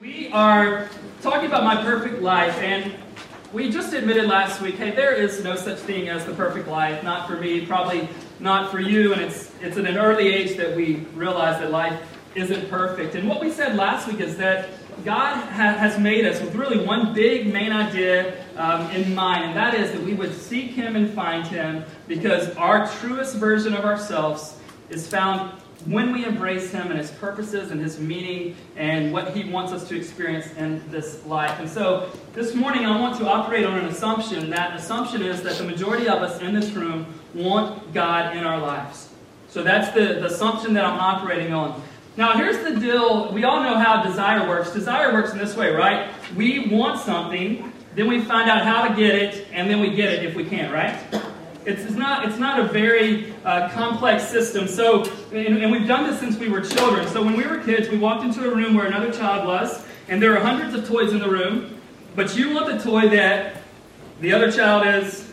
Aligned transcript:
We 0.00 0.28
are 0.28 0.88
talking 1.22 1.48
about 1.48 1.64
my 1.64 1.82
perfect 1.82 2.22
life, 2.22 2.56
and 2.58 2.94
we 3.52 3.68
just 3.68 3.92
admitted 3.92 4.26
last 4.26 4.60
week, 4.60 4.76
hey, 4.76 4.92
there 4.92 5.12
is 5.12 5.42
no 5.42 5.56
such 5.56 5.78
thing 5.78 6.08
as 6.08 6.24
the 6.24 6.34
perfect 6.34 6.68
life. 6.68 7.02
Not 7.02 7.26
for 7.26 7.36
me, 7.36 7.66
probably 7.66 8.08
not 8.38 8.70
for 8.70 8.78
you, 8.78 9.12
and 9.12 9.20
it's 9.20 9.50
it's 9.60 9.76
at 9.76 9.86
an 9.86 9.98
early 9.98 10.28
age 10.28 10.56
that 10.56 10.76
we 10.76 11.06
realize 11.16 11.58
that 11.58 11.72
life 11.72 12.00
isn't 12.36 12.70
perfect. 12.70 13.16
And 13.16 13.28
what 13.28 13.40
we 13.40 13.50
said 13.50 13.74
last 13.74 14.06
week 14.06 14.20
is 14.20 14.36
that 14.36 14.68
God 15.04 15.34
ha- 15.34 15.74
has 15.74 15.98
made 15.98 16.24
us 16.24 16.40
with 16.40 16.54
really 16.54 16.78
one 16.78 17.12
big 17.12 17.52
main 17.52 17.72
idea 17.72 18.44
um, 18.56 18.88
in 18.92 19.12
mind, 19.16 19.46
and 19.46 19.56
that 19.56 19.74
is 19.74 19.90
that 19.90 20.02
we 20.02 20.14
would 20.14 20.32
seek 20.32 20.70
Him 20.70 20.94
and 20.94 21.12
find 21.12 21.44
Him 21.44 21.84
because 22.06 22.54
our 22.54 22.86
truest 22.98 23.34
version 23.34 23.74
of 23.74 23.84
ourselves 23.84 24.58
is 24.90 25.08
found 25.08 25.60
when 25.84 26.12
we 26.12 26.24
embrace 26.24 26.70
Him 26.70 26.90
and 26.90 26.98
His 26.98 27.10
purposes 27.10 27.70
and 27.70 27.80
His 27.80 27.98
meaning 27.98 28.56
and 28.76 29.12
what 29.12 29.36
He 29.36 29.50
wants 29.50 29.72
us 29.72 29.88
to 29.88 29.96
experience 29.96 30.52
in 30.54 30.82
this 30.90 31.24
life. 31.26 31.58
And 31.60 31.68
so 31.68 32.10
this 32.32 32.54
morning 32.54 32.84
I 32.86 32.98
want 33.00 33.18
to 33.18 33.28
operate 33.28 33.64
on 33.64 33.78
an 33.78 33.86
assumption. 33.86 34.50
That 34.50 34.76
assumption 34.76 35.22
is 35.22 35.42
that 35.42 35.56
the 35.56 35.64
majority 35.64 36.08
of 36.08 36.22
us 36.22 36.40
in 36.40 36.54
this 36.54 36.70
room 36.72 37.06
want 37.34 37.92
God 37.94 38.36
in 38.36 38.44
our 38.44 38.58
lives. 38.60 39.08
So 39.48 39.62
that's 39.62 39.94
the, 39.94 40.20
the 40.20 40.26
assumption 40.26 40.74
that 40.74 40.84
I'm 40.84 40.98
operating 40.98 41.52
on. 41.52 41.82
Now, 42.16 42.36
here's 42.36 42.58
the 42.58 42.78
deal. 42.78 43.32
We 43.32 43.44
all 43.44 43.62
know 43.62 43.78
how 43.78 44.02
desire 44.02 44.48
works. 44.48 44.72
Desire 44.72 45.12
works 45.12 45.32
in 45.32 45.38
this 45.38 45.56
way, 45.56 45.70
right? 45.70 46.10
We 46.36 46.68
want 46.68 47.00
something, 47.00 47.72
then 47.94 48.08
we 48.08 48.20
find 48.20 48.50
out 48.50 48.64
how 48.64 48.88
to 48.88 48.94
get 48.94 49.14
it, 49.14 49.46
and 49.52 49.70
then 49.70 49.80
we 49.80 49.94
get 49.94 50.12
it 50.12 50.24
if 50.24 50.34
we 50.34 50.44
can, 50.44 50.72
right? 50.72 50.98
It's, 51.68 51.82
it's 51.82 51.96
not, 51.96 52.26
it's 52.26 52.38
not 52.38 52.58
a 52.58 52.64
very 52.64 53.34
uh, 53.44 53.68
complex 53.68 54.26
system. 54.26 54.66
So, 54.66 55.04
and, 55.32 55.58
and 55.58 55.70
we've 55.70 55.86
done 55.86 56.08
this 56.08 56.18
since 56.18 56.38
we 56.38 56.48
were 56.48 56.62
children. 56.62 57.06
So, 57.08 57.22
when 57.22 57.36
we 57.36 57.46
were 57.46 57.58
kids, 57.58 57.90
we 57.90 57.98
walked 57.98 58.24
into 58.24 58.50
a 58.50 58.54
room 58.54 58.74
where 58.74 58.86
another 58.86 59.12
child 59.12 59.46
was, 59.46 59.84
and 60.08 60.22
there 60.22 60.34
are 60.34 60.40
hundreds 60.40 60.72
of 60.72 60.88
toys 60.88 61.12
in 61.12 61.18
the 61.18 61.28
room, 61.28 61.78
but 62.16 62.34
you 62.34 62.54
want 62.54 62.68
the 62.74 62.82
toy 62.82 63.10
that 63.10 63.60
the 64.22 64.32
other 64.32 64.50
child 64.50 64.86
is 64.86 65.30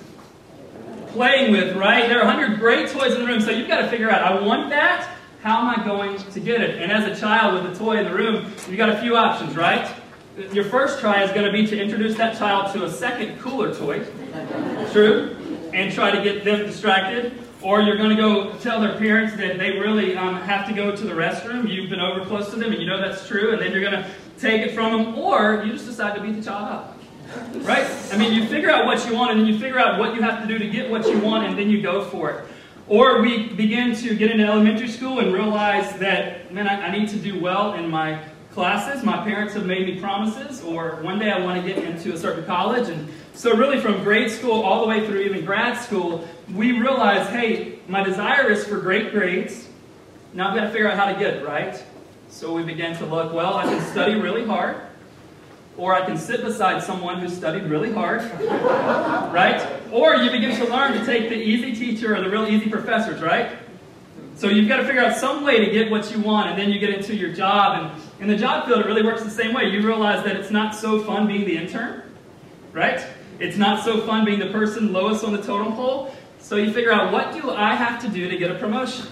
playing 1.08 1.53
with, 1.53 1.77
right? 1.77 2.09
There 2.09 2.19
are 2.22 2.25
100 2.25 2.59
great 2.59 2.89
toys 2.89 3.14
in 3.14 3.22
the 3.22 3.27
room, 3.27 3.39
so 3.39 3.52
you've 3.52 3.70
got 3.70 3.83
to 3.83 3.88
figure 3.88 4.11
out, 4.11 4.22
I 4.22 4.38
want 4.45 4.70
that. 4.72 5.09
How 5.42 5.61
am 5.61 5.80
I 5.80 5.86
going 5.86 6.17
to 6.17 6.39
get 6.42 6.59
it? 6.59 6.81
And 6.81 6.92
as 6.92 7.17
a 7.17 7.17
child 7.17 7.64
with 7.64 7.72
a 7.72 7.80
toy 7.80 7.99
in 7.99 8.03
the 8.03 8.14
room, 8.14 8.52
you've 8.67 8.77
got 8.77 8.89
a 8.89 8.99
few 8.99 9.16
options, 9.16 9.55
right? 9.55 9.89
Your 10.52 10.66
first 10.66 10.99
try 10.99 11.23
is 11.23 11.31
going 11.31 11.45
to 11.45 11.52
be 11.53 11.66
to 11.66 11.81
introduce 11.81 12.17
that 12.17 12.38
child 12.38 12.73
to 12.73 12.83
a 12.83 12.92
second 12.92 13.39
cooler 13.39 13.73
toy. 13.73 14.03
True? 14.92 15.34
And 15.75 15.93
try 15.93 16.09
to 16.09 16.23
get 16.23 16.43
them 16.45 16.65
distracted. 16.65 17.33
Or 17.61 17.81
you're 17.81 17.97
going 17.97 18.11
to 18.11 18.15
go 18.15 18.53
tell 18.59 18.79
their 18.79 18.97
parents 18.97 19.35
that 19.35 19.57
they 19.57 19.71
really 19.71 20.15
um, 20.15 20.35
have 20.35 20.67
to 20.67 20.73
go 20.73 20.95
to 20.95 21.03
the 21.03 21.13
restroom. 21.13 21.69
You've 21.69 21.89
been 21.89 21.99
over 21.99 22.23
close 22.25 22.49
to 22.51 22.55
them 22.55 22.71
and 22.71 22.81
you 22.81 22.87
know 22.87 22.99
that's 22.99 23.27
true, 23.27 23.51
and 23.51 23.61
then 23.61 23.71
you're 23.71 23.81
going 23.81 24.03
to 24.03 24.09
take 24.39 24.61
it 24.61 24.73
from 24.73 24.91
them. 24.91 25.15
Or 25.15 25.63
you 25.65 25.73
just 25.73 25.85
decide 25.85 26.15
to 26.15 26.21
beat 26.21 26.35
the 26.35 26.43
child 26.43 26.63
up. 26.63 26.99
Right? 27.65 27.89
I 28.11 28.17
mean, 28.17 28.33
you 28.33 28.47
figure 28.47 28.69
out 28.69 28.85
what 28.85 29.05
you 29.07 29.15
want, 29.15 29.31
and 29.31 29.39
then 29.39 29.47
you 29.47 29.59
figure 29.59 29.79
out 29.79 29.99
what 29.99 30.15
you 30.15 30.21
have 30.21 30.41
to 30.41 30.47
do 30.47 30.57
to 30.59 30.69
get 30.69 30.89
what 30.89 31.07
you 31.07 31.19
want, 31.19 31.47
and 31.47 31.57
then 31.57 31.69
you 31.69 31.81
go 31.81 32.05
for 32.05 32.31
it. 32.31 32.47
Or 32.87 33.21
we 33.21 33.49
begin 33.49 33.95
to 33.95 34.15
get 34.15 34.29
into 34.29 34.45
elementary 34.45 34.87
school 34.87 35.19
and 35.19 35.33
realize 35.33 35.97
that, 35.97 36.53
man, 36.53 36.67
I, 36.67 36.87
I, 36.87 36.91
need 36.97 37.09
to 37.09 37.17
do 37.17 37.39
well 37.39 37.73
in 37.73 37.89
my 37.89 38.23
classes. 38.56 39.03
My 39.03 39.17
parents 39.17 39.53
have 39.53 39.66
made 39.66 39.86
me 39.86 40.00
promises, 40.00 40.64
or 40.64 40.95
one 41.02 41.20
day 41.20 41.30
I 41.30 41.39
want 41.39 41.61
to 41.61 41.67
get 41.67 41.84
into 41.84 42.14
a 42.14 42.17
certain 42.17 42.45
college. 42.45 42.88
And 42.88 43.08
so, 43.34 43.53
really, 43.53 43.81
from 43.81 44.02
grade 44.02 44.31
school 44.31 44.64
all 44.64 44.81
the 44.81 44.88
way 44.88 45.06
through 45.06 45.20
even 45.20 45.45
grad 45.45 45.78
school, 45.78 46.25
we 46.53 46.72
realize, 46.72 47.28
hey, 47.28 47.80
my 47.89 48.02
desire 48.02 48.50
is 48.50 48.66
for 48.66 48.80
great 48.80 49.11
grades. 49.11 49.67
Now 50.33 50.50
I've 50.50 50.56
got 50.56 50.64
to 50.64 50.70
figure 50.70 50.89
out 50.89 50.98
how 50.98 51.11
to 51.11 51.20
get 51.20 51.36
it, 51.36 51.45
right? 51.45 51.83
So 52.30 52.53
we 52.53 52.64
begin 52.64 52.95
to 52.98 53.06
look, 53.06 53.33
well, 53.33 53.56
I 53.56 53.66
can 53.66 53.81
study 53.92 54.16
really 54.16 54.45
hard 54.45 54.78
or 55.78 55.94
I 55.94 56.06
can 56.06 56.17
sit 56.17 56.42
beside 56.42 56.81
someone 56.81 57.20
who 57.20 57.28
studied 57.28 57.64
really 57.64 57.92
hard, 57.92 58.22
right? 59.33 59.65
Or 59.92 60.15
you 60.15 60.32
begin 60.32 60.55
to 60.58 60.65
learn 60.71 60.94
to 60.98 61.05
take 61.05 61.30
the 61.30 61.36
easy 61.36 61.76
teacher 61.76 62.15
or 62.15 62.21
the 62.21 62.30
real 62.30 62.48
easy 62.48 62.70
professors, 62.70 63.21
right? 63.21 63.58
So 64.36 64.48
you've 64.48 64.67
got 64.67 64.77
to 64.77 64.86
figure 64.86 65.02
out 65.02 65.17
some 65.17 65.44
way 65.44 65.64
to 65.65 65.71
get 65.71 65.92
what 65.92 66.11
you 66.11 66.20
want, 66.20 66.49
and 66.49 66.60
then 66.60 66.70
you 66.70 66.80
get 66.80 66.89
into 66.89 67.15
your 67.15 67.33
job. 67.33 67.80
And 67.80 68.02
in 68.20 68.27
the 68.27 68.36
job 68.36 68.65
field, 68.65 68.80
it 68.80 68.86
really 68.86 69.03
works 69.03 69.23
the 69.23 69.30
same 69.30 69.53
way. 69.53 69.65
You 69.65 69.86
realize 69.86 70.23
that 70.23 70.36
it's 70.36 70.52
not 70.52 70.73
so 70.76 71.03
fun 71.03 71.27
being 71.27 71.45
the 71.45 71.58
intern, 71.58 72.03
right? 72.71 73.05
It's 73.39 73.58
not 73.58 73.83
so 73.83 74.02
fun 74.02 74.23
being 74.23 74.39
the 74.39 74.52
person 74.52 74.93
lowest 74.93 75.23
on 75.23 75.33
the 75.33 75.42
totem 75.42 75.73
pole. 75.73 76.15
So 76.39 76.55
you 76.55 76.71
figure 76.71 76.92
out 76.92 77.11
what 77.11 77.33
do 77.33 77.52
I 77.52 77.76
have 77.76 78.02
to 78.02 78.08
do 78.08 78.30
to 78.30 78.37
get 78.37 78.52
a 78.52 78.55
promotion? 78.55 79.08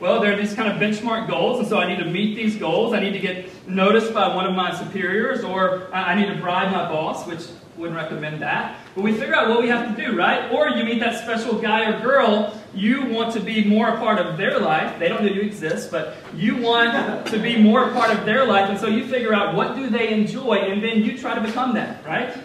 Well, 0.00 0.20
there 0.20 0.32
are 0.32 0.36
these 0.36 0.52
kind 0.52 0.68
of 0.68 0.78
benchmark 0.78 1.30
goals, 1.30 1.60
and 1.60 1.68
so 1.68 1.78
I 1.78 1.86
need 1.86 2.02
to 2.02 2.10
meet 2.10 2.34
these 2.34 2.56
goals. 2.56 2.92
I 2.92 2.98
need 2.98 3.12
to 3.12 3.20
get 3.20 3.46
noticed 3.68 4.12
by 4.12 4.34
one 4.34 4.46
of 4.46 4.54
my 4.54 4.74
superiors, 4.74 5.44
or 5.44 5.88
I 5.94 6.16
need 6.16 6.26
to 6.26 6.34
bribe 6.40 6.72
my 6.72 6.88
boss, 6.88 7.24
which 7.26 7.46
wouldn't 7.76 7.96
recommend 7.96 8.42
that. 8.42 8.78
But 8.94 9.04
we 9.04 9.12
figure 9.12 9.34
out 9.34 9.48
what 9.48 9.62
we 9.62 9.68
have 9.68 9.96
to 9.96 10.04
do, 10.04 10.16
right? 10.16 10.50
Or 10.50 10.70
you 10.70 10.84
meet 10.84 10.98
that 11.00 11.22
special 11.22 11.56
guy 11.56 11.88
or 11.88 12.00
girl, 12.02 12.52
you 12.74 13.04
want 13.06 13.32
to 13.34 13.40
be 13.40 13.64
more 13.64 13.88
a 13.88 13.98
part 13.98 14.18
of 14.18 14.36
their 14.36 14.58
life. 14.58 14.98
They 14.98 15.08
don't 15.08 15.22
know 15.22 15.30
you 15.30 15.42
exist, 15.42 15.90
but 15.90 16.16
you 16.34 16.56
want 16.56 17.26
to 17.26 17.38
be 17.38 17.56
more 17.56 17.90
a 17.90 17.92
part 17.92 18.10
of 18.10 18.24
their 18.24 18.44
life, 18.46 18.70
and 18.70 18.78
so 18.78 18.86
you 18.86 19.06
figure 19.06 19.34
out 19.34 19.54
what 19.54 19.76
do 19.76 19.90
they 19.90 20.12
enjoy, 20.12 20.54
and 20.54 20.82
then 20.82 21.04
you 21.04 21.18
try 21.18 21.34
to 21.34 21.40
become 21.40 21.74
that, 21.74 22.04
right? 22.04 22.36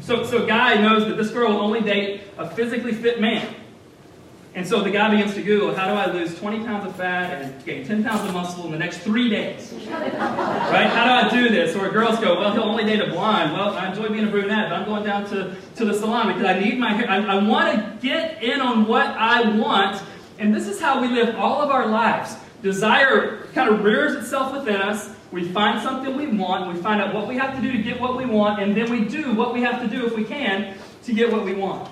So, 0.00 0.24
so 0.24 0.44
a 0.44 0.46
guy 0.46 0.80
knows 0.80 1.06
that 1.06 1.16
this 1.16 1.30
girl 1.30 1.52
will 1.52 1.60
only 1.60 1.80
date 1.80 2.22
a 2.36 2.48
physically 2.48 2.92
fit 2.92 3.20
man. 3.20 3.54
And 4.56 4.64
so 4.66 4.82
the 4.82 4.90
guy 4.90 5.10
begins 5.10 5.34
to 5.34 5.42
Google, 5.42 5.74
how 5.74 5.88
do 5.88 5.94
I 5.94 6.12
lose 6.12 6.38
20 6.38 6.64
pounds 6.64 6.86
of 6.86 6.94
fat 6.94 7.42
and 7.42 7.64
gain 7.64 7.84
10 7.84 8.04
pounds 8.04 8.20
of 8.28 8.32
muscle 8.32 8.64
in 8.66 8.70
the 8.70 8.78
next 8.78 8.98
three 8.98 9.28
days? 9.28 9.72
right? 9.90 10.86
How 10.86 11.04
do 11.04 11.26
I 11.26 11.28
do 11.28 11.48
this? 11.48 11.74
Or 11.74 11.90
girls 11.90 12.20
go, 12.20 12.38
well, 12.38 12.52
he'll 12.52 12.62
only 12.62 12.84
date 12.84 13.00
a 13.00 13.10
blonde. 13.10 13.52
Well, 13.52 13.70
I 13.70 13.88
enjoy 13.88 14.08
being 14.10 14.28
a 14.28 14.30
brunette, 14.30 14.70
but 14.70 14.78
I'm 14.78 14.84
going 14.84 15.02
down 15.02 15.28
to, 15.30 15.56
to 15.74 15.84
the 15.84 15.92
salon 15.92 16.28
because 16.28 16.44
I 16.44 16.60
need 16.60 16.78
my 16.78 16.92
hair. 16.92 17.10
I, 17.10 17.36
I 17.36 17.42
want 17.42 17.74
to 17.74 17.98
get 18.00 18.44
in 18.44 18.60
on 18.60 18.86
what 18.86 19.06
I 19.06 19.56
want. 19.56 20.00
And 20.38 20.54
this 20.54 20.68
is 20.68 20.80
how 20.80 21.00
we 21.00 21.08
live 21.08 21.34
all 21.34 21.60
of 21.60 21.70
our 21.70 21.88
lives. 21.88 22.36
Desire 22.62 23.48
kind 23.54 23.68
of 23.68 23.82
rears 23.82 24.14
itself 24.14 24.52
within 24.52 24.80
us. 24.80 25.10
We 25.32 25.48
find 25.48 25.82
something 25.82 26.16
we 26.16 26.28
want. 26.28 26.72
We 26.72 26.80
find 26.80 27.00
out 27.02 27.12
what 27.12 27.26
we 27.26 27.34
have 27.38 27.56
to 27.56 27.60
do 27.60 27.72
to 27.72 27.82
get 27.82 28.00
what 28.00 28.16
we 28.16 28.24
want. 28.24 28.62
And 28.62 28.76
then 28.76 28.88
we 28.88 29.04
do 29.04 29.34
what 29.34 29.52
we 29.52 29.62
have 29.62 29.82
to 29.82 29.88
do 29.88 30.06
if 30.06 30.14
we 30.14 30.22
can 30.22 30.76
to 31.02 31.12
get 31.12 31.32
what 31.32 31.44
we 31.44 31.54
want. 31.54 31.90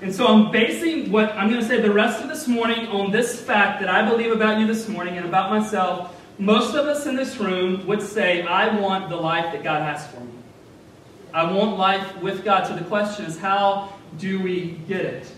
And 0.00 0.14
so 0.14 0.28
I'm 0.28 0.52
basing 0.52 1.10
what 1.10 1.32
I'm 1.32 1.48
going 1.50 1.60
to 1.60 1.66
say 1.66 1.80
the 1.80 1.90
rest 1.90 2.22
of 2.22 2.28
this 2.28 2.46
morning 2.46 2.86
on 2.86 3.10
this 3.10 3.40
fact 3.40 3.80
that 3.80 3.88
I 3.88 4.08
believe 4.08 4.30
about 4.30 4.60
you 4.60 4.66
this 4.66 4.88
morning 4.88 5.16
and 5.16 5.26
about 5.26 5.50
myself. 5.50 6.14
Most 6.38 6.76
of 6.76 6.86
us 6.86 7.06
in 7.06 7.16
this 7.16 7.38
room 7.38 7.84
would 7.88 8.00
say, 8.00 8.42
I 8.42 8.78
want 8.78 9.08
the 9.08 9.16
life 9.16 9.52
that 9.52 9.64
God 9.64 9.82
has 9.82 10.06
for 10.06 10.20
me. 10.20 10.30
I 11.34 11.50
want 11.50 11.78
life 11.78 12.22
with 12.22 12.44
God. 12.44 12.68
So 12.68 12.76
the 12.76 12.84
question 12.84 13.24
is, 13.24 13.36
how 13.36 13.92
do 14.18 14.40
we 14.40 14.80
get 14.86 15.04
it? 15.04 15.32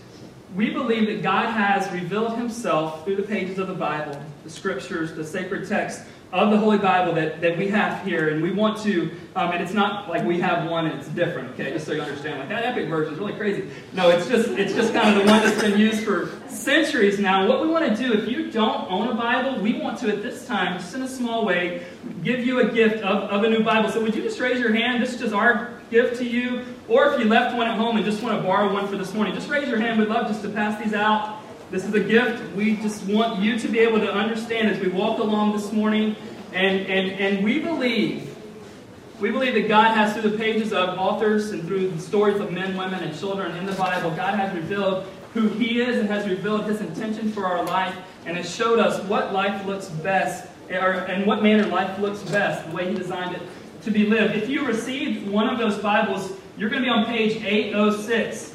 We 0.55 0.69
believe 0.69 1.07
that 1.07 1.23
God 1.23 1.49
has 1.49 1.91
revealed 1.91 2.37
himself 2.37 3.03
through 3.03 3.15
the 3.15 3.23
pages 3.23 3.57
of 3.57 3.67
the 3.67 3.73
Bible, 3.73 4.21
the 4.43 4.49
scriptures, 4.51 5.13
the 5.15 5.25
sacred 5.25 5.67
text, 5.67 6.03
of 6.33 6.49
the 6.49 6.57
Holy 6.57 6.77
Bible 6.77 7.13
that, 7.13 7.41
that 7.41 7.57
we 7.57 7.67
have 7.67 8.05
here, 8.05 8.29
and 8.29 8.41
we 8.41 8.51
want 8.51 8.81
to, 8.83 9.11
um, 9.35 9.51
and 9.51 9.61
it's 9.61 9.73
not 9.73 10.07
like 10.07 10.23
we 10.23 10.39
have 10.39 10.69
one 10.69 10.87
and 10.87 10.97
it's 10.97 11.09
different, 11.09 11.49
okay, 11.51 11.71
just 11.73 11.85
so 11.85 11.91
you 11.91 12.01
understand. 12.01 12.39
Like 12.39 12.49
that 12.49 12.63
epic 12.63 12.87
version 12.87 13.13
is 13.13 13.19
really 13.19 13.33
crazy. 13.33 13.69
No, 13.93 14.09
it's 14.09 14.27
just 14.27 14.49
it's 14.49 14.73
just 14.73 14.93
kind 14.93 15.09
of 15.09 15.23
the 15.23 15.31
one 15.31 15.41
that's 15.41 15.61
been 15.61 15.77
used 15.77 16.03
for 16.03 16.29
centuries 16.47 17.19
now. 17.19 17.47
What 17.47 17.61
we 17.61 17.67
want 17.67 17.85
to 17.85 17.95
do, 17.95 18.13
if 18.13 18.29
you 18.29 18.49
don't 18.49 18.89
own 18.89 19.09
a 19.09 19.15
Bible, 19.15 19.61
we 19.61 19.79
want 19.79 19.99
to 19.99 20.09
at 20.09 20.23
this 20.23 20.45
time, 20.45 20.77
just 20.79 20.95
in 20.95 21.01
a 21.01 21.07
small 21.07 21.45
way, 21.45 21.85
give 22.23 22.45
you 22.45 22.61
a 22.61 22.71
gift 22.71 23.03
of, 23.03 23.29
of 23.29 23.43
a 23.43 23.49
new 23.49 23.63
Bible. 23.63 23.89
So 23.89 24.01
would 24.01 24.15
you 24.15 24.21
just 24.21 24.39
raise 24.39 24.59
your 24.59 24.73
hand? 24.73 25.03
This 25.03 25.13
is 25.13 25.19
just 25.19 25.33
our 25.33 25.81
gift 25.89 26.17
to 26.19 26.25
you. 26.25 26.63
Or 26.87 27.13
if 27.13 27.19
you 27.19 27.25
left 27.25 27.57
one 27.57 27.67
at 27.67 27.77
home 27.77 27.97
and 27.97 28.05
just 28.05 28.23
want 28.23 28.37
to 28.37 28.43
borrow 28.43 28.71
one 28.71 28.87
for 28.87 28.97
this 28.97 29.13
morning, 29.13 29.33
just 29.33 29.49
raise 29.49 29.67
your 29.67 29.79
hand. 29.79 29.99
We'd 29.99 30.07
love 30.07 30.27
just 30.27 30.41
to 30.43 30.49
pass 30.49 30.81
these 30.81 30.93
out. 30.93 31.40
This 31.71 31.85
is 31.85 31.93
a 31.93 32.01
gift. 32.01 32.53
We 32.53 32.75
just 32.75 33.05
want 33.05 33.41
you 33.41 33.57
to 33.57 33.67
be 33.69 33.79
able 33.79 33.99
to 33.99 34.13
understand 34.13 34.67
as 34.67 34.77
we 34.81 34.89
walk 34.89 35.19
along 35.19 35.53
this 35.53 35.71
morning. 35.71 36.17
And, 36.51 36.85
and, 36.85 37.11
and 37.11 37.45
we 37.45 37.59
believe, 37.59 38.35
we 39.21 39.31
believe 39.31 39.53
that 39.53 39.69
God 39.69 39.95
has, 39.95 40.11
through 40.11 40.31
the 40.31 40.37
pages 40.37 40.73
of 40.73 40.99
authors 40.99 41.51
and 41.51 41.65
through 41.65 41.91
the 41.91 41.99
stories 42.01 42.41
of 42.41 42.51
men, 42.51 42.75
women, 42.75 43.01
and 43.01 43.17
children 43.17 43.55
in 43.55 43.65
the 43.65 43.71
Bible, 43.71 44.09
God 44.09 44.37
has 44.37 44.53
revealed 44.53 45.07
who 45.33 45.47
He 45.47 45.79
is 45.79 45.97
and 45.97 46.09
has 46.09 46.27
revealed 46.27 46.65
His 46.65 46.81
intention 46.81 47.31
for 47.31 47.45
our 47.45 47.63
life 47.63 47.95
and 48.25 48.35
has 48.35 48.53
showed 48.53 48.79
us 48.79 49.01
what 49.05 49.31
life 49.31 49.65
looks 49.65 49.87
best 49.87 50.49
or, 50.69 50.75
and 50.75 51.25
what 51.25 51.41
manner 51.41 51.67
life 51.67 51.97
looks 51.99 52.21
best, 52.23 52.67
the 52.67 52.75
way 52.75 52.89
He 52.89 52.95
designed 52.95 53.33
it 53.33 53.41
to 53.83 53.91
be 53.91 54.07
lived. 54.07 54.35
If 54.35 54.49
you 54.49 54.65
received 54.65 55.25
one 55.25 55.47
of 55.47 55.57
those 55.57 55.77
Bibles, 55.77 56.33
you're 56.57 56.69
going 56.69 56.83
to 56.83 56.85
be 56.85 56.91
on 56.91 57.05
page 57.05 57.41
806. 57.41 58.50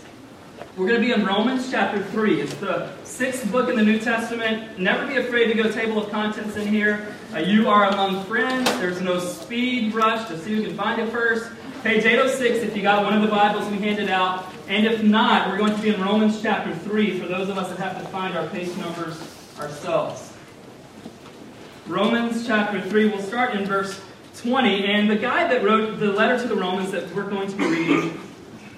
We're 0.76 0.88
going 0.88 1.00
to 1.00 1.06
be 1.06 1.14
in 1.14 1.25
Romans 1.25 1.70
chapter 1.70 2.05
3. 2.05 2.43
It's 2.43 2.52
the 2.56 2.93
sixth 3.02 3.50
book 3.50 3.70
in 3.70 3.76
the 3.76 3.82
New 3.82 3.99
Testament. 3.99 4.78
Never 4.78 5.06
be 5.06 5.17
afraid 5.17 5.46
to 5.46 5.55
go 5.55 5.73
table 5.73 6.05
of 6.05 6.11
contents 6.11 6.55
in 6.56 6.69
here. 6.69 7.14
Uh, 7.32 7.38
you 7.38 7.67
are 7.67 7.87
among 7.87 8.25
friends. 8.25 8.69
There's 8.73 9.00
no 9.00 9.19
speed 9.19 9.94
rush 9.94 10.28
to 10.28 10.38
see 10.38 10.55
who 10.55 10.64
can 10.64 10.76
find 10.76 11.00
it 11.00 11.11
first. 11.11 11.50
Page 11.82 12.05
806 12.05 12.58
if 12.58 12.76
you 12.76 12.82
got 12.82 13.05
one 13.05 13.14
of 13.14 13.23
the 13.23 13.28
Bibles 13.28 13.67
we 13.70 13.78
handed 13.78 14.11
out. 14.11 14.52
And 14.69 14.84
if 14.84 15.02
not, 15.02 15.49
we're 15.49 15.56
going 15.56 15.75
to 15.75 15.81
be 15.81 15.88
in 15.88 16.02
Romans 16.02 16.43
chapter 16.43 16.75
3 16.75 17.20
for 17.20 17.26
those 17.26 17.49
of 17.49 17.56
us 17.56 17.70
that 17.70 17.78
have 17.78 17.99
to 17.99 18.06
find 18.08 18.37
our 18.37 18.46
page 18.49 18.76
numbers 18.76 19.19
ourselves. 19.58 20.34
Romans 21.87 22.46
chapter 22.46 22.82
3, 22.82 23.08
we'll 23.08 23.23
start 23.23 23.55
in 23.55 23.64
verse 23.64 23.99
20. 24.37 24.84
And 24.84 25.08
the 25.08 25.17
guy 25.17 25.49
that 25.49 25.64
wrote 25.64 25.99
the 25.99 26.12
letter 26.12 26.38
to 26.38 26.46
the 26.46 26.56
Romans 26.56 26.90
that 26.90 27.11
we're 27.14 27.31
going 27.31 27.49
to 27.49 27.56
be 27.56 27.64
reading, 27.64 28.20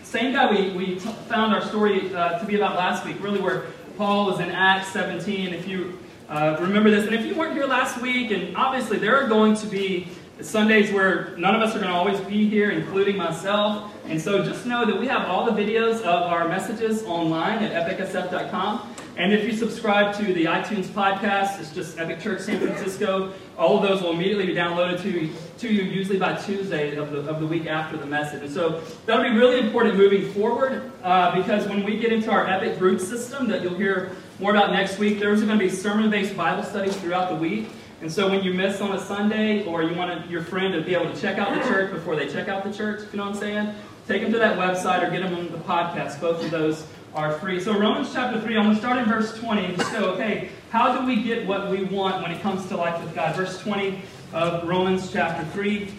same 0.08 0.32
guy 0.32 0.50
we, 0.50 0.70
we 0.70 0.86
t- 0.94 1.00
found 1.28 1.52
our 1.52 1.60
story 1.60 2.14
uh, 2.14 2.38
to 2.38 2.46
be 2.46 2.56
about 2.56 2.76
last 2.76 3.04
week, 3.04 3.22
really 3.22 3.40
where 3.40 3.66
Paul 3.98 4.24
was 4.24 4.40
in 4.40 4.50
Acts 4.50 4.88
17. 4.88 5.52
If 5.52 5.68
you 5.68 5.98
uh, 6.30 6.56
remember 6.60 6.90
this, 6.90 7.04
and 7.04 7.14
if 7.14 7.26
you 7.26 7.34
weren't 7.34 7.52
here 7.52 7.66
last 7.66 8.00
week, 8.00 8.30
and 8.30 8.56
obviously 8.56 8.96
there 8.96 9.22
are 9.22 9.28
going 9.28 9.54
to 9.56 9.66
be 9.66 10.08
Sundays 10.40 10.90
where 10.92 11.36
none 11.36 11.54
of 11.54 11.60
us 11.60 11.76
are 11.76 11.78
going 11.78 11.90
to 11.90 11.94
always 11.94 12.18
be 12.20 12.48
here, 12.48 12.70
including 12.70 13.18
myself. 13.18 13.92
And 14.06 14.18
so 14.18 14.42
just 14.42 14.64
know 14.64 14.86
that 14.86 14.98
we 14.98 15.06
have 15.08 15.28
all 15.28 15.44
the 15.44 15.52
videos 15.52 15.98
of 15.98 16.32
our 16.32 16.48
messages 16.48 17.02
online 17.02 17.62
at 17.62 17.72
epicsf.com. 17.72 18.94
And 19.18 19.32
if 19.32 19.44
you 19.44 19.52
subscribe 19.52 20.14
to 20.18 20.32
the 20.32 20.44
iTunes 20.44 20.84
podcast, 20.84 21.58
it's 21.58 21.74
just 21.74 21.98
Epic 21.98 22.20
Church 22.20 22.40
San 22.40 22.60
Francisco. 22.60 23.32
All 23.58 23.76
of 23.76 23.82
those 23.82 24.00
will 24.00 24.12
immediately 24.12 24.46
be 24.46 24.54
downloaded 24.54 25.02
to, 25.02 25.28
to 25.58 25.74
you, 25.74 25.82
usually 25.82 26.20
by 26.20 26.36
Tuesday 26.36 26.94
of 26.94 27.10
the, 27.10 27.28
of 27.28 27.40
the 27.40 27.46
week 27.46 27.66
after 27.66 27.96
the 27.96 28.06
message. 28.06 28.44
And 28.44 28.54
so 28.54 28.80
that'll 29.06 29.24
be 29.24 29.36
really 29.36 29.58
important 29.58 29.96
moving 29.96 30.30
forward 30.32 30.92
uh, 31.02 31.34
because 31.34 31.66
when 31.66 31.82
we 31.82 31.98
get 31.98 32.12
into 32.12 32.30
our 32.30 32.46
Epic 32.46 32.78
Group 32.78 33.00
system 33.00 33.48
that 33.48 33.60
you'll 33.60 33.74
hear 33.74 34.12
more 34.38 34.52
about 34.52 34.70
next 34.70 35.00
week, 35.00 35.18
there's 35.18 35.42
going 35.42 35.58
to 35.58 35.64
be 35.64 35.68
sermon 35.68 36.10
based 36.10 36.36
Bible 36.36 36.62
studies 36.62 36.96
throughout 36.98 37.28
the 37.28 37.36
week. 37.36 37.70
And 38.00 38.12
so 38.12 38.30
when 38.30 38.44
you 38.44 38.54
miss 38.54 38.80
on 38.80 38.92
a 38.92 39.00
Sunday 39.00 39.64
or 39.64 39.82
you 39.82 39.96
want 39.96 40.30
your 40.30 40.44
friend 40.44 40.72
to 40.74 40.80
be 40.80 40.94
able 40.94 41.12
to 41.12 41.20
check 41.20 41.38
out 41.38 41.60
the 41.60 41.68
church 41.68 41.92
before 41.92 42.14
they 42.14 42.28
check 42.28 42.46
out 42.46 42.62
the 42.62 42.72
church, 42.72 43.02
if 43.02 43.12
you 43.12 43.16
know 43.16 43.24
what 43.24 43.34
I'm 43.34 43.40
saying, 43.40 43.74
take 44.06 44.22
them 44.22 44.30
to 44.30 44.38
that 44.38 44.56
website 44.56 45.04
or 45.04 45.10
get 45.10 45.24
them 45.24 45.34
on 45.34 45.50
the 45.50 45.58
podcast. 45.58 46.20
Both 46.20 46.44
of 46.44 46.52
those 46.52 46.86
are 47.14 47.32
free. 47.38 47.60
So 47.60 47.78
Romans 47.78 48.12
chapter 48.12 48.40
3, 48.40 48.56
I'm 48.56 48.64
going 48.64 48.74
to 48.74 48.80
start 48.80 48.98
in 48.98 49.06
verse 49.06 49.38
20 49.38 49.64
and 49.64 49.76
just 49.76 49.92
go, 49.92 50.10
okay, 50.12 50.50
how 50.70 50.98
do 50.98 51.06
we 51.06 51.22
get 51.22 51.46
what 51.46 51.70
we 51.70 51.84
want 51.84 52.22
when 52.22 52.30
it 52.30 52.40
comes 52.42 52.66
to 52.68 52.76
life 52.76 53.02
with 53.02 53.14
God? 53.14 53.34
Verse 53.36 53.58
20 53.60 54.00
of 54.32 54.68
Romans 54.68 55.10
chapter 55.10 55.44
3, 55.52 55.92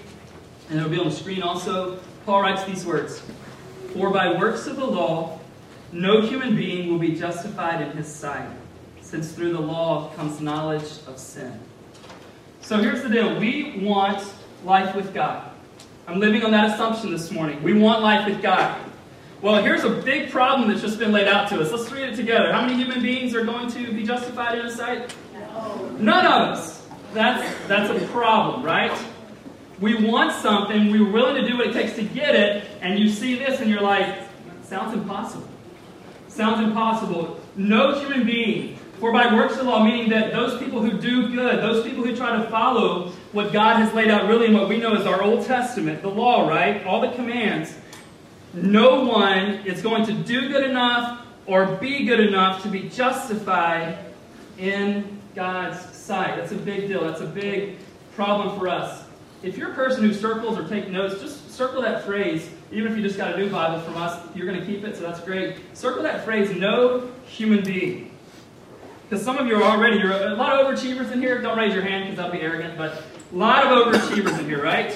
and 0.69 0.79
it'll 0.79 0.89
be 0.89 0.99
on 0.99 1.05
the 1.05 1.11
screen 1.11 1.41
also. 1.41 1.99
Paul 2.25 2.41
writes 2.41 2.63
these 2.65 2.85
words 2.85 3.21
For 3.93 4.11
by 4.11 4.37
works 4.37 4.67
of 4.67 4.75
the 4.75 4.85
law, 4.85 5.39
no 5.91 6.21
human 6.21 6.55
being 6.55 6.91
will 6.91 6.99
be 6.99 7.15
justified 7.15 7.81
in 7.81 7.97
his 7.97 8.07
sight, 8.07 8.47
since 9.01 9.31
through 9.31 9.53
the 9.53 9.61
law 9.61 10.13
comes 10.15 10.39
knowledge 10.39 10.99
of 11.07 11.17
sin. 11.17 11.59
So 12.61 12.77
here's 12.77 13.01
the 13.01 13.09
deal 13.09 13.39
we 13.39 13.79
want 13.79 14.23
life 14.63 14.95
with 14.95 15.13
God. 15.13 15.49
I'm 16.07 16.19
living 16.19 16.43
on 16.43 16.51
that 16.51 16.71
assumption 16.71 17.11
this 17.11 17.31
morning. 17.31 17.61
We 17.63 17.73
want 17.73 18.03
life 18.03 18.27
with 18.27 18.41
God. 18.41 18.79
Well, 19.41 19.63
here's 19.63 19.85
a 19.85 19.89
big 19.89 20.31
problem 20.31 20.67
that's 20.67 20.81
just 20.81 20.99
been 20.99 21.13
laid 21.13 21.29
out 21.29 21.47
to 21.49 21.61
us. 21.61 21.71
Let's 21.71 21.89
read 21.93 22.09
it 22.09 22.15
together. 22.17 22.51
How 22.51 22.61
many 22.61 22.75
human 22.75 23.01
beings 23.01 23.33
are 23.33 23.45
going 23.45 23.71
to 23.71 23.93
be 23.93 24.03
justified 24.03 24.59
in 24.59 24.65
His 24.65 24.75
sight? 24.75 25.15
No. 25.33 25.95
None 25.97 26.25
of 26.25 26.57
us. 26.57 26.85
That's, 27.13 27.67
that's 27.67 27.89
a 27.89 28.05
problem, 28.07 28.63
right? 28.63 28.91
We 29.79 29.95
want 30.05 30.33
something, 30.33 30.91
we're 30.91 31.09
willing 31.09 31.41
to 31.41 31.47
do 31.47 31.57
what 31.57 31.67
it 31.67 31.73
takes 31.73 31.93
to 31.93 32.03
get 32.03 32.35
it, 32.35 32.65
and 32.81 32.99
you 32.99 33.07
see 33.07 33.35
this 33.35 33.61
and 33.61 33.69
you're 33.69 33.81
like, 33.81 34.13
sounds 34.63 34.93
impossible. 34.93 35.47
Sounds 36.27 36.61
impossible. 36.61 37.39
No 37.55 37.97
human 37.97 38.25
being. 38.25 38.77
For 38.99 39.13
by 39.13 39.33
works 39.33 39.55
of 39.55 39.67
law, 39.67 39.81
meaning 39.81 40.09
that 40.09 40.33
those 40.33 40.59
people 40.59 40.81
who 40.81 40.99
do 40.99 41.33
good, 41.33 41.59
those 41.59 41.85
people 41.85 42.03
who 42.03 42.13
try 42.13 42.35
to 42.35 42.49
follow 42.49 43.13
what 43.31 43.53
God 43.53 43.77
has 43.77 43.93
laid 43.93 44.11
out 44.11 44.27
really 44.27 44.47
in 44.47 44.53
what 44.53 44.67
we 44.67 44.77
know 44.77 44.95
as 44.95 45.05
our 45.05 45.23
Old 45.23 45.45
Testament, 45.45 46.01
the 46.01 46.09
law, 46.09 46.45
right? 46.49 46.85
All 46.85 46.99
the 46.99 47.11
commands, 47.11 47.73
no 48.53 49.03
one 49.05 49.65
is 49.65 49.81
going 49.81 50.05
to 50.05 50.13
do 50.13 50.49
good 50.49 50.69
enough 50.69 51.25
or 51.45 51.65
be 51.77 52.05
good 52.05 52.19
enough 52.19 52.63
to 52.63 52.69
be 52.69 52.89
justified 52.89 53.97
in 54.57 55.19
God's 55.35 55.79
sight. 55.95 56.35
That's 56.37 56.51
a 56.51 56.55
big 56.55 56.87
deal. 56.87 57.03
That's 57.03 57.21
a 57.21 57.25
big 57.25 57.77
problem 58.15 58.57
for 58.59 58.67
us. 58.67 59.03
If 59.41 59.57
you're 59.57 59.71
a 59.71 59.75
person 59.75 60.03
who 60.03 60.13
circles 60.13 60.57
or 60.57 60.67
take 60.67 60.89
notes, 60.89 61.21
just 61.21 61.51
circle 61.51 61.81
that 61.81 62.03
phrase. 62.03 62.49
Even 62.71 62.91
if 62.91 62.97
you 62.97 63.03
just 63.03 63.17
got 63.17 63.33
a 63.33 63.37
new 63.37 63.49
Bible 63.49 63.79
from 63.81 63.97
us, 63.97 64.19
you're 64.35 64.45
going 64.45 64.59
to 64.59 64.65
keep 64.65 64.83
it, 64.83 64.95
so 64.95 65.03
that's 65.03 65.21
great. 65.21 65.55
Circle 65.73 66.03
that 66.03 66.25
phrase, 66.25 66.51
no 66.51 67.09
human 67.25 67.63
being. 67.63 68.11
Because 69.07 69.23
some 69.23 69.37
of 69.37 69.47
you 69.47 69.55
are 69.55 69.63
already, 69.63 69.97
you're 69.97 70.11
a 70.11 70.35
lot 70.35 70.59
of 70.59 70.67
overachievers 70.67 71.11
in 71.11 71.21
here. 71.21 71.41
Don't 71.41 71.57
raise 71.57 71.73
your 71.73 71.81
hand 71.81 72.03
because 72.05 72.17
that'll 72.17 72.31
be 72.31 72.41
arrogant, 72.41 72.77
but 72.77 73.01
a 73.31 73.35
lot 73.35 73.65
of 73.65 73.87
overachievers 73.87 74.37
in 74.37 74.45
here, 74.45 74.61
right? 74.61 74.91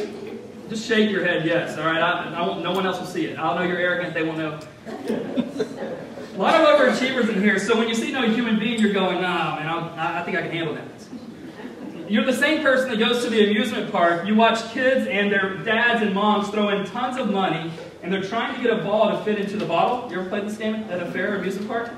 Just 0.74 0.88
shake 0.88 1.12
your 1.12 1.24
head 1.24 1.46
yes. 1.46 1.78
All 1.78 1.86
right, 1.86 2.02
I, 2.02 2.34
I 2.34 2.60
no 2.64 2.72
one 2.72 2.88
else 2.88 3.00
will 3.00 3.06
see 3.06 3.28
it. 3.28 3.38
I'll 3.38 3.54
know 3.54 3.62
you're 3.62 3.78
arrogant. 3.78 4.16
They 4.16 4.24
won't 4.24 4.40
know. 4.40 4.60
a 4.88 6.36
lot 6.36 6.60
of 6.60 6.68
overachievers 6.68 7.30
in 7.30 7.40
here. 7.40 7.60
So 7.60 7.78
when 7.78 7.88
you 7.88 7.94
see 7.94 8.12
no 8.12 8.28
human 8.28 8.58
being, 8.58 8.80
you're 8.80 8.92
going, 8.92 9.22
nah, 9.22 9.58
man, 9.58 9.68
I, 9.68 10.22
I 10.22 10.24
think 10.24 10.36
I 10.36 10.42
can 10.42 10.50
handle 10.50 10.74
that. 10.74 12.10
You're 12.10 12.25
the 12.25 12.34
same 12.34 12.64
person 12.64 12.90
that 12.90 12.98
goes 12.98 13.24
to 13.24 13.30
the 13.30 13.48
amusement 13.52 13.92
park. 13.92 14.25
You 14.25 14.34
watch 14.34 14.68
kids 14.72 15.06
and 15.06 15.31
their 15.31 15.58
dads 15.58 16.02
and 16.02 16.12
moms 16.12 16.50
throw 16.50 16.70
in 16.70 16.88
tons 16.88 17.20
of 17.20 17.30
money, 17.30 17.72
and 18.02 18.12
they're 18.12 18.24
trying 18.24 18.56
to 18.56 18.62
get 18.68 18.75
a 18.75 18.84
ball 18.84 19.16
to 19.16 19.24
fit 19.24 19.38
into 19.38 19.58
the 19.58 19.66
bottle. 19.66 20.12
You 20.12 20.22
ever 20.22 20.30
played 20.30 20.48
this 20.48 20.58
game 20.58 20.74
at 20.90 21.04
a 21.04 21.12
fair 21.12 21.34
or 21.34 21.36
amusement 21.36 21.68
park? 21.68 21.92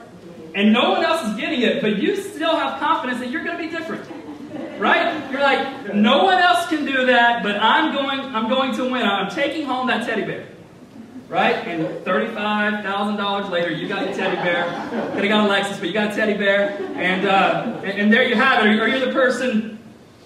And 0.54 0.74
no 0.74 0.92
one 0.92 1.06
else 1.06 1.26
is 1.26 1.38
getting 1.38 1.62
it, 1.62 1.82
but 1.82 1.96
you 1.96 2.18
still 2.18 2.58
have 2.58 2.78
confidence 2.82 3.22
that 3.22 3.30
you're 3.30 3.46
going 3.46 3.56
to 3.56 3.64
be 3.64 3.70
different. 3.70 4.06
Right? 4.80 5.32
You're 5.32 5.42
like, 5.42 5.94
no 5.94 6.24
one 6.24 6.40
else 6.40 6.68
can 6.68 6.86
do 6.86 7.06
that, 7.08 7.44
but 7.44 7.58
I'm 7.58 7.94
going, 7.94 8.20
I'm 8.20 8.50
going 8.50 8.74
to 8.76 8.90
win. 8.90 9.06
I'm 9.06 9.30
taking 9.30 9.66
home 9.66 9.88
that 9.88 10.06
teddy 10.06 10.24
bear. 10.24 10.48
Right? 11.28 11.56
And 11.68 12.06
$35,000 12.06 13.50
later, 13.50 13.72
you 13.72 13.88
got 13.88 14.06
your 14.06 14.16
teddy 14.16 14.36
bear. 14.36 14.66
Could 15.14 15.24
have 15.24 15.30
got 15.30 15.50
a 15.50 15.54
Lexus, 15.54 15.80
but 15.80 15.88
you 15.88 15.94
got 15.94 16.12
a 16.12 16.16
teddy 16.16 16.38
bear. 16.38 16.78
And, 16.96 17.28
uh, 17.28 17.82
and, 17.84 18.00
and 18.00 18.14
there 18.14 18.24
you 18.28 18.36
have 18.36 18.64
it. 18.64 18.70
Or 18.80 18.88
you're 18.88 19.06
the 19.06 19.12
person, 19.12 19.80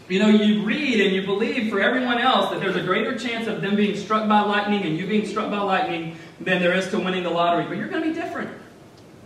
you 0.10 0.19
know, 0.19 0.28
you 0.28 0.63
read 0.63 1.00
and 1.00 1.16
you 1.16 1.25
believe 1.25 1.72
for 1.72 1.80
everyone 1.80 2.18
else 2.18 2.50
that 2.51 2.60
there's 2.60 2.75
a 2.75 2.84
greater 2.84 3.18
chance 3.18 3.48
of 3.48 3.62
them 3.62 3.75
being 3.75 3.96
struck 3.96 4.28
by 4.28 4.42
lightning 4.42 4.84
and 4.84 4.98
you 4.98 5.07
being 5.07 5.25
struck 5.25 5.50
by 5.50 5.60
lightning 5.60 6.18
than 6.42 6.62
there 6.62 6.74
is 6.74 6.90
to 6.90 7.00
winning 7.00 7.24
the 7.24 7.30
lottery. 7.30 7.66
But 7.66 7.78
you're 7.78 7.88
going 7.88 8.04
to 8.04 8.10
be 8.10 8.16
different. 8.16 8.50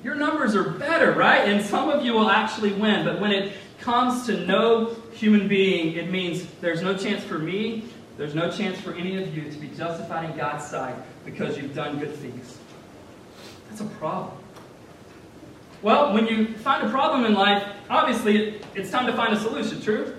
Your 0.04 0.16
numbers 0.16 0.56
are 0.56 0.70
better, 0.70 1.14
right? 1.14 1.48
And 1.48 1.66
some 1.66 1.90
of 1.90 2.06
you 2.06 2.14
will 2.14 2.30
actually 2.30 2.74
win. 2.74 3.06
But 3.06 3.20
when 3.20 3.32
it 3.32 3.54
comes 3.80 4.26
to 4.28 4.46
no 4.46 4.96
human 5.16 5.48
being, 5.48 5.96
it 5.96 6.10
means 6.10 6.46
there's 6.62 6.82
no 6.82 6.98
chance 6.98 7.24
for 7.24 7.40
me, 7.40 7.86
there's 8.18 8.36
no 8.36 8.52
chance 8.52 8.80
for 8.80 8.94
any 8.94 9.22
of 9.22 9.36
you 9.36 9.50
to 9.50 9.58
be 9.58 9.68
justified 9.70 10.30
in 10.30 10.38
God's 10.38 10.66
sight 10.66 10.96
because 11.26 11.58
you've 11.58 11.74
done 11.74 12.00
good 12.00 12.16
things. 12.16 12.58
That's 13.70 13.82
a 13.82 13.86
problem. 13.86 14.38
Well, 15.82 16.14
when 16.14 16.28
you 16.28 16.54
find 16.56 16.88
a 16.88 16.90
problem 16.90 17.26
in 17.26 17.34
life, 17.34 17.64
obviously 17.90 18.62
it's 18.76 18.90
time 18.90 19.06
to 19.08 19.14
find 19.14 19.34
a 19.34 19.40
solution, 19.40 19.82
true? 19.82 20.16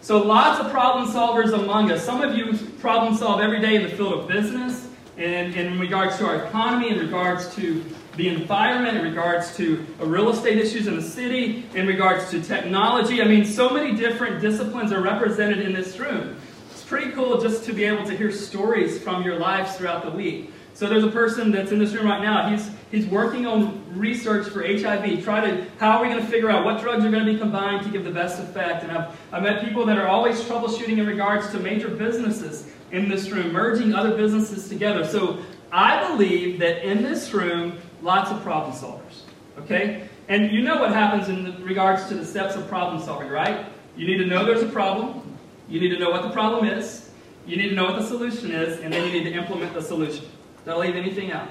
So, 0.00 0.22
lots 0.22 0.60
of 0.60 0.70
problem 0.70 1.08
solvers 1.08 1.54
among 1.54 1.90
us. 1.90 2.04
Some 2.04 2.20
of 2.20 2.36
you 2.36 2.56
problem 2.78 3.16
solve 3.16 3.40
every 3.40 3.60
day 3.60 3.74
in 3.74 3.82
the 3.82 3.88
field 3.88 4.12
of 4.12 4.28
business, 4.28 4.86
and 5.16 5.54
in 5.54 5.78
regards 5.78 6.18
to 6.18 6.26
our 6.26 6.44
economy, 6.44 6.90
in 6.90 6.98
regards 6.98 7.54
to 7.56 7.84
the 8.16 8.28
environment, 8.28 8.96
in 8.96 9.02
regards 9.02 9.56
to 9.56 9.84
uh, 10.00 10.06
real 10.06 10.30
estate 10.30 10.58
issues 10.58 10.86
in 10.86 10.96
the 10.96 11.02
city, 11.02 11.66
in 11.74 11.86
regards 11.86 12.30
to 12.30 12.40
technology. 12.42 13.20
I 13.20 13.24
mean, 13.26 13.44
so 13.44 13.70
many 13.70 13.94
different 13.94 14.40
disciplines 14.40 14.92
are 14.92 15.00
represented 15.00 15.60
in 15.60 15.72
this 15.72 15.98
room. 15.98 16.36
It's 16.70 16.82
pretty 16.82 17.10
cool 17.12 17.40
just 17.40 17.64
to 17.64 17.72
be 17.72 17.84
able 17.84 18.04
to 18.04 18.16
hear 18.16 18.30
stories 18.30 19.00
from 19.00 19.22
your 19.22 19.38
lives 19.38 19.76
throughout 19.76 20.04
the 20.04 20.10
week. 20.10 20.52
So 20.74 20.88
there's 20.88 21.04
a 21.04 21.10
person 21.10 21.52
that's 21.52 21.70
in 21.70 21.78
this 21.78 21.92
room 21.92 22.06
right 22.06 22.20
now. 22.20 22.50
He's 22.50 22.68
he's 22.90 23.06
working 23.06 23.46
on 23.46 23.80
research 23.96 24.48
for 24.48 24.62
HIV. 24.62 25.22
Try 25.22 25.48
to 25.48 25.66
how 25.78 25.98
are 25.98 26.02
we 26.02 26.08
going 26.08 26.20
to 26.20 26.26
figure 26.26 26.50
out 26.50 26.64
what 26.64 26.80
drugs 26.80 27.04
are 27.04 27.10
going 27.10 27.24
to 27.24 27.32
be 27.32 27.38
combined 27.38 27.84
to 27.84 27.92
give 27.92 28.04
the 28.04 28.10
best 28.10 28.40
effect? 28.40 28.82
And 28.82 28.90
I've 28.90 29.16
I've 29.32 29.42
met 29.44 29.64
people 29.64 29.86
that 29.86 29.98
are 29.98 30.08
always 30.08 30.40
troubleshooting 30.42 30.98
in 30.98 31.06
regards 31.06 31.48
to 31.52 31.60
major 31.60 31.88
businesses 31.88 32.68
in 32.90 33.08
this 33.08 33.30
room, 33.30 33.52
merging 33.52 33.94
other 33.94 34.16
businesses 34.16 34.68
together. 34.68 35.04
So 35.04 35.38
I 35.70 36.08
believe 36.08 36.58
that 36.58 36.84
in 36.84 37.02
this 37.02 37.32
room 37.32 37.78
lots 38.04 38.30
of 38.30 38.42
problem 38.42 38.76
solvers. 38.76 39.22
Okay? 39.58 40.08
And 40.28 40.52
you 40.52 40.62
know 40.62 40.78
what 40.78 40.92
happens 40.92 41.28
in 41.28 41.64
regards 41.64 42.06
to 42.08 42.14
the 42.14 42.24
steps 42.24 42.54
of 42.54 42.68
problem 42.68 43.02
solving, 43.02 43.28
right? 43.28 43.66
You 43.96 44.06
need 44.06 44.18
to 44.18 44.26
know 44.26 44.44
there's 44.44 44.62
a 44.62 44.68
problem. 44.68 45.36
You 45.68 45.80
need 45.80 45.88
to 45.88 45.98
know 45.98 46.10
what 46.10 46.22
the 46.22 46.30
problem 46.30 46.66
is. 46.66 47.10
You 47.46 47.56
need 47.56 47.70
to 47.70 47.74
know 47.74 47.84
what 47.84 47.98
the 47.98 48.06
solution 48.06 48.52
is, 48.52 48.80
and 48.80 48.92
then 48.92 49.06
you 49.06 49.12
need 49.12 49.30
to 49.30 49.36
implement 49.36 49.74
the 49.74 49.82
solution. 49.82 50.26
Don't 50.64 50.80
leave 50.80 50.96
anything 50.96 51.32
out. 51.32 51.50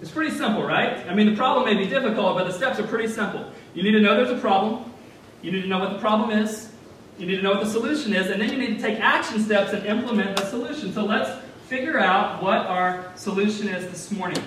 It's 0.00 0.10
pretty 0.10 0.34
simple, 0.36 0.64
right? 0.64 1.06
I 1.08 1.14
mean, 1.14 1.30
the 1.30 1.36
problem 1.36 1.64
may 1.64 1.74
be 1.74 1.88
difficult, 1.88 2.36
but 2.36 2.44
the 2.44 2.52
steps 2.52 2.78
are 2.78 2.86
pretty 2.86 3.08
simple. 3.08 3.50
You 3.74 3.82
need 3.82 3.92
to 3.92 4.00
know 4.00 4.16
there's 4.16 4.36
a 4.36 4.40
problem. 4.40 4.92
You 5.42 5.52
need 5.52 5.62
to 5.62 5.68
know 5.68 5.78
what 5.78 5.92
the 5.92 5.98
problem 5.98 6.30
is. 6.30 6.72
You 7.18 7.26
need 7.26 7.36
to 7.36 7.42
know 7.42 7.52
what 7.52 7.60
the 7.62 7.70
solution 7.70 8.12
is, 8.12 8.30
and 8.30 8.40
then 8.40 8.50
you 8.50 8.58
need 8.58 8.76
to 8.76 8.82
take 8.82 8.98
action 8.98 9.40
steps 9.40 9.72
and 9.72 9.86
implement 9.86 10.36
the 10.36 10.44
solution. 10.46 10.92
So 10.92 11.04
let's 11.04 11.30
figure 11.66 11.98
out 11.98 12.42
what 12.42 12.58
our 12.66 13.10
solution 13.16 13.68
is 13.68 13.90
this 13.90 14.10
morning. 14.10 14.42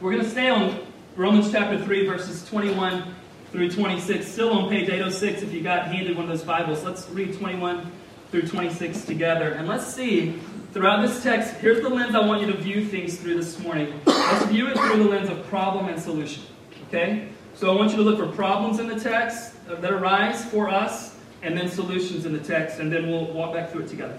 We're 0.00 0.12
going 0.12 0.22
to 0.22 0.30
stay 0.30 0.48
on 0.48 0.78
Romans 1.16 1.50
chapter 1.50 1.82
3, 1.82 2.06
verses 2.06 2.48
21 2.48 3.14
through 3.50 3.72
26, 3.72 4.24
still 4.24 4.52
on 4.52 4.68
page 4.68 4.88
806 4.88 5.42
if 5.42 5.52
you 5.52 5.60
got 5.62 5.88
handed 5.88 6.16
one 6.16 6.26
of 6.26 6.30
those 6.30 6.44
Bibles. 6.44 6.84
Let's 6.84 7.08
read 7.10 7.36
21 7.36 7.90
through 8.30 8.42
26 8.42 9.04
together. 9.04 9.52
And 9.52 9.66
let's 9.66 9.86
see, 9.86 10.38
throughout 10.72 11.02
this 11.02 11.20
text, 11.20 11.54
here's 11.54 11.82
the 11.82 11.88
lens 11.88 12.14
I 12.14 12.24
want 12.24 12.42
you 12.42 12.46
to 12.52 12.56
view 12.56 12.84
things 12.86 13.16
through 13.16 13.34
this 13.34 13.58
morning. 13.58 14.00
Let's 14.06 14.44
view 14.46 14.68
it 14.68 14.78
through 14.78 15.02
the 15.02 15.10
lens 15.10 15.28
of 15.28 15.44
problem 15.48 15.88
and 15.88 16.00
solution. 16.00 16.44
Okay? 16.86 17.28
So 17.54 17.72
I 17.72 17.76
want 17.76 17.90
you 17.90 17.96
to 17.96 18.02
look 18.02 18.18
for 18.18 18.28
problems 18.28 18.78
in 18.78 18.86
the 18.86 19.00
text 19.00 19.56
uh, 19.68 19.74
that 19.76 19.92
arise 19.92 20.44
for 20.44 20.68
us 20.68 21.16
and 21.42 21.58
then 21.58 21.68
solutions 21.68 22.24
in 22.24 22.32
the 22.32 22.38
text, 22.38 22.78
and 22.78 22.92
then 22.92 23.08
we'll 23.08 23.32
walk 23.32 23.52
back 23.52 23.70
through 23.70 23.82
it 23.82 23.88
together. 23.88 24.18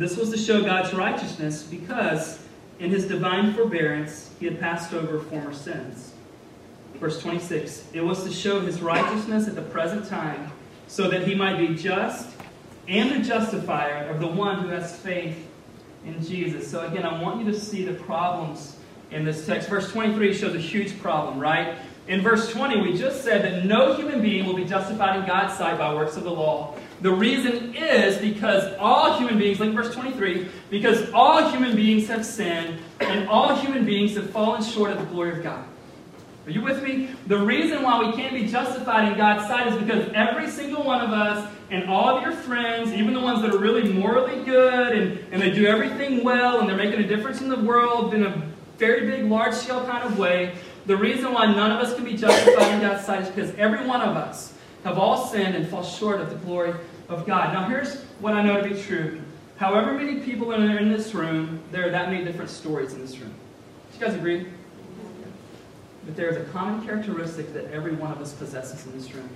This 0.00 0.16
was 0.16 0.30
to 0.30 0.38
show 0.38 0.62
God's 0.62 0.94
righteousness 0.94 1.62
because, 1.62 2.38
in 2.78 2.88
his 2.88 3.06
divine 3.06 3.52
forbearance, 3.52 4.30
he 4.40 4.46
had 4.46 4.58
passed 4.58 4.94
over 4.94 5.20
former 5.20 5.52
sins. 5.52 6.14
Verse 6.94 7.20
26 7.20 7.84
It 7.92 8.00
was 8.00 8.24
to 8.24 8.32
show 8.32 8.62
his 8.62 8.80
righteousness 8.80 9.46
at 9.46 9.56
the 9.56 9.60
present 9.60 10.08
time, 10.08 10.52
so 10.86 11.10
that 11.10 11.28
he 11.28 11.34
might 11.34 11.58
be 11.58 11.74
just 11.74 12.30
and 12.88 13.10
the 13.10 13.28
justifier 13.28 14.08
of 14.08 14.20
the 14.20 14.26
one 14.26 14.60
who 14.60 14.68
has 14.68 14.96
faith 14.96 15.36
in 16.06 16.24
Jesus. 16.24 16.66
So, 16.70 16.86
again, 16.86 17.04
I 17.04 17.20
want 17.22 17.44
you 17.44 17.52
to 17.52 17.60
see 17.60 17.84
the 17.84 17.92
problems 17.92 18.78
in 19.10 19.26
this 19.26 19.44
text. 19.44 19.68
Verse 19.68 19.92
23 19.92 20.32
shows 20.32 20.54
a 20.54 20.58
huge 20.58 20.98
problem, 21.02 21.38
right? 21.38 21.76
In 22.08 22.22
verse 22.22 22.50
20, 22.50 22.80
we 22.80 22.98
just 22.98 23.22
said 23.22 23.42
that 23.42 23.64
no 23.64 23.94
human 23.94 24.20
being 24.20 24.46
will 24.46 24.54
be 24.54 24.64
justified 24.64 25.20
in 25.20 25.26
God's 25.26 25.56
sight 25.56 25.78
by 25.78 25.94
works 25.94 26.16
of 26.16 26.24
the 26.24 26.30
law. 26.30 26.74
The 27.02 27.12
reason 27.12 27.74
is 27.74 28.18
because 28.18 28.74
all 28.78 29.18
human 29.18 29.38
beings, 29.38 29.60
like 29.60 29.72
verse 29.72 29.94
23, 29.94 30.48
because 30.70 31.10
all 31.12 31.50
human 31.50 31.76
beings 31.76 32.08
have 32.08 32.26
sinned 32.26 32.78
and 33.00 33.28
all 33.28 33.54
human 33.56 33.84
beings 33.84 34.16
have 34.16 34.30
fallen 34.30 34.62
short 34.62 34.90
of 34.90 34.98
the 34.98 35.06
glory 35.06 35.38
of 35.38 35.42
God. 35.42 35.64
Are 36.46 36.50
you 36.50 36.62
with 36.62 36.82
me? 36.82 37.10
The 37.26 37.38
reason 37.38 37.82
why 37.82 38.04
we 38.04 38.12
can't 38.12 38.34
be 38.34 38.46
justified 38.46 39.12
in 39.12 39.16
God's 39.16 39.46
sight 39.46 39.68
is 39.68 39.78
because 39.78 40.10
every 40.14 40.48
single 40.50 40.82
one 40.82 41.00
of 41.00 41.10
us 41.10 41.50
and 41.70 41.88
all 41.88 42.16
of 42.16 42.22
your 42.22 42.32
friends, 42.32 42.92
even 42.92 43.14
the 43.14 43.20
ones 43.20 43.42
that 43.42 43.54
are 43.54 43.58
really 43.58 43.92
morally 43.92 44.42
good 44.44 44.96
and, 44.96 45.18
and 45.32 45.40
they 45.40 45.50
do 45.50 45.66
everything 45.66 46.24
well 46.24 46.60
and 46.60 46.68
they're 46.68 46.76
making 46.76 47.00
a 47.00 47.06
difference 47.06 47.40
in 47.40 47.48
the 47.48 47.60
world 47.60 48.14
in 48.14 48.24
a 48.24 48.50
very 48.78 49.06
big, 49.06 49.30
large 49.30 49.54
scale 49.54 49.84
kind 49.84 50.02
of 50.02 50.18
way, 50.18 50.54
the 50.86 50.96
reason 50.96 51.32
why 51.32 51.46
none 51.46 51.70
of 51.72 51.78
us 51.78 51.94
can 51.94 52.04
be 52.04 52.16
justified 52.16 52.74
in 52.74 52.80
God's 52.80 53.04
sight 53.04 53.22
is 53.22 53.28
because 53.28 53.54
every 53.56 53.86
one 53.86 54.00
of 54.00 54.16
us 54.16 54.54
have 54.84 54.98
all 54.98 55.26
sinned 55.26 55.54
and 55.54 55.68
fall 55.68 55.82
short 55.82 56.20
of 56.20 56.30
the 56.30 56.36
glory 56.36 56.74
of 57.08 57.26
God. 57.26 57.52
Now, 57.52 57.68
here's 57.68 58.02
what 58.20 58.34
I 58.34 58.42
know 58.42 58.62
to 58.62 58.68
be 58.68 58.80
true. 58.80 59.20
However 59.56 59.92
many 59.92 60.20
people 60.20 60.52
are 60.54 60.78
in 60.78 60.90
this 60.90 61.14
room, 61.14 61.60
there 61.70 61.86
are 61.86 61.90
that 61.90 62.10
many 62.10 62.24
different 62.24 62.50
stories 62.50 62.94
in 62.94 63.00
this 63.00 63.18
room. 63.18 63.34
Do 63.92 63.98
you 63.98 64.06
guys 64.06 64.14
agree? 64.14 64.46
But 66.06 66.16
there 66.16 66.30
is 66.30 66.36
a 66.38 66.44
common 66.50 66.84
characteristic 66.86 67.52
that 67.52 67.70
every 67.70 67.92
one 67.92 68.10
of 68.10 68.20
us 68.20 68.32
possesses 68.32 68.86
in 68.86 68.92
this 68.92 69.14
room. 69.14 69.28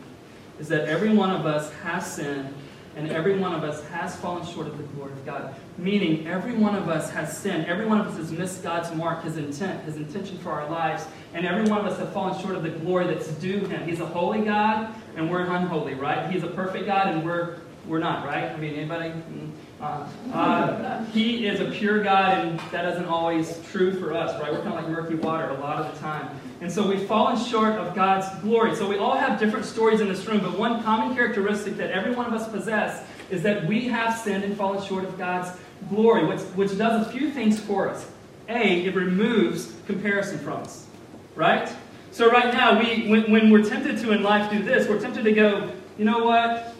Is 0.59 0.69
that 0.69 0.89
every 0.89 1.15
one 1.15 1.31
of 1.31 1.45
us 1.45 1.71
has 1.83 2.11
sinned 2.11 2.55
and 2.97 3.11
every 3.11 3.39
one 3.39 3.55
of 3.55 3.65
us 3.65 3.85
has 3.89 4.17
fallen 4.17 4.47
short 4.47 4.67
of 4.69 4.79
the 4.79 4.85
glory 4.85 5.13
of 5.13 5.27
God. 5.27 5.55
Meaning, 5.77 6.27
every 6.29 6.55
one 6.55 6.77
of 6.77 6.89
us 6.89 7.11
has 7.11 7.37
sinned. 7.37 7.67
Every 7.67 7.87
one 7.87 8.01
of 8.01 8.07
us 8.07 8.17
has 8.17 8.31
missed 8.31 8.63
God's 8.63 8.95
mark, 8.95 9.25
His 9.25 9.37
intent, 9.37 9.85
His 9.85 9.97
intention 9.97 10.39
for 10.39 10.53
our 10.53 10.71
lives. 10.71 11.05
And 11.33 11.45
every 11.45 11.69
one 11.69 11.81
of 11.81 11.87
us 11.87 11.99
have 11.99 12.13
fallen 12.13 12.41
short 12.41 12.55
of 12.55 12.63
the 12.63 12.71
glory 12.71 13.07
that's 13.07 13.29
due 13.29 13.59
Him. 13.67 13.87
He's 13.89 14.01
a 14.01 14.07
holy 14.07 14.43
God, 14.43 14.95
and 15.17 15.29
we're 15.29 15.41
unholy, 15.41 15.95
right? 15.95 16.31
He's 16.31 16.45
a 16.45 16.49
perfect 16.49 16.87
God, 16.87 17.09
and 17.09 17.25
we're 17.25 17.59
we're 17.87 17.99
not, 17.99 18.25
right? 18.25 18.45
I 18.45 18.57
mean, 18.57 18.75
anybody? 18.75 19.11
Mm, 19.11 19.51
uh, 19.81 20.09
uh, 20.33 21.05
he 21.07 21.47
is 21.47 21.61
a 21.61 21.71
pure 21.71 22.03
God, 22.03 22.39
and 22.39 22.59
that 22.71 22.91
isn't 22.95 23.05
always 23.05 23.61
true 23.71 23.99
for 24.01 24.15
us, 24.15 24.41
right? 24.41 24.51
We're 24.51 24.63
kind 24.63 24.79
of 24.79 24.85
like 24.85 24.89
murky 24.89 25.17
water 25.17 25.51
a 25.51 25.61
lot 25.61 25.85
of 25.85 25.93
the 25.93 26.01
time. 26.01 26.41
And 26.63 26.73
so 26.73 26.87
we've 26.87 27.07
fallen 27.07 27.37
short 27.39 27.75
of 27.75 27.95
God's 27.95 28.27
glory. 28.41 28.75
So 28.75 28.89
we 28.89 28.97
all 28.97 29.17
have 29.17 29.39
different 29.39 29.67
stories 29.67 30.01
in 30.01 30.09
this 30.09 30.25
room, 30.27 30.41
but 30.41 30.59
one 30.59 30.83
common 30.83 31.15
characteristic 31.15 31.77
that 31.77 31.91
every 31.91 32.15
one 32.15 32.25
of 32.25 32.33
us 32.33 32.49
possess 32.49 33.07
is 33.31 33.43
that 33.43 33.67
we 33.67 33.87
have 33.89 34.19
sinned 34.19 34.45
and 34.45 34.57
fallen 34.57 34.83
short 34.83 35.05
of 35.05 35.19
God's 35.19 35.51
glory, 35.89 36.27
which, 36.27 36.41
which 36.41 36.77
does 36.77 37.07
a 37.07 37.11
few 37.11 37.31
things 37.31 37.59
for 37.59 37.89
us. 37.89 38.07
A, 38.49 38.85
it 38.85 38.95
removes 38.95 39.73
comparison 39.87 40.39
from 40.39 40.63
us, 40.63 40.87
right? 41.35 41.71
So 42.11 42.31
right 42.31 42.53
now, 42.53 42.79
we 42.79 43.09
when, 43.09 43.31
when 43.31 43.51
we're 43.51 43.65
tempted 43.65 43.99
to 43.99 44.13
in 44.13 44.23
life 44.23 44.51
do 44.51 44.63
this, 44.63 44.89
we're 44.89 45.01
tempted 45.01 45.25
to 45.25 45.33
go, 45.33 45.73
you 45.99 46.05
know 46.05 46.25
what? 46.25 46.75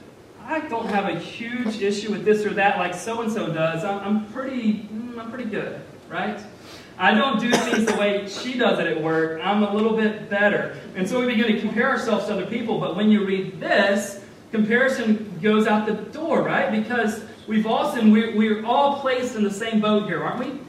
I 0.47 0.61
don't 0.61 0.87
have 0.87 1.09
a 1.09 1.19
huge 1.19 1.81
issue 1.81 2.11
with 2.11 2.25
this 2.25 2.45
or 2.45 2.51
that 2.51 2.79
like 2.79 2.95
so 2.95 3.23
and 3.23 3.33
so 3.33 3.53
does. 3.53 3.83
I'm, 3.83 3.99
I'm 4.01 4.27
pretty, 4.27 4.87
mm, 4.93 5.19
I'm 5.19 5.31
pretty 5.31 5.49
good, 5.49 5.81
right? 6.09 6.39
I 6.99 7.13
don't 7.15 7.41
do 7.41 7.51
things 7.51 7.87
the 7.87 7.97
way 7.97 8.29
she 8.29 8.57
does 8.57 8.79
it 8.79 8.87
at 8.87 9.03
work. 9.03 9.41
I'm 9.43 9.63
a 9.63 9.75
little 9.75 9.97
bit 9.97 10.31
better. 10.31 10.79
And 10.95 11.09
so 11.09 11.19
we 11.19 11.27
begin 11.27 11.53
to 11.53 11.61
compare 11.61 11.89
ourselves 11.89 12.27
to 12.27 12.35
other 12.35 12.47
people. 12.47 12.79
But 12.79 12.95
when 12.95 13.11
you 13.11 13.25
read 13.25 13.59
this, 13.59 14.25
comparison 14.53 15.41
goes 15.43 15.67
out 15.67 15.87
the 15.87 15.95
door, 15.95 16.43
right? 16.43 16.71
Because 16.71 17.25
we've 17.47 17.67
all 17.67 17.93
sinned. 17.93 18.13
We're, 18.13 18.37
we're 18.37 18.65
all 18.65 19.01
placed 19.01 19.37
in 19.37 19.45
the 19.45 19.51
same 19.51 19.81
boat 19.81 20.07
here, 20.07 20.23
aren't 20.23 20.39
we? 20.39 20.61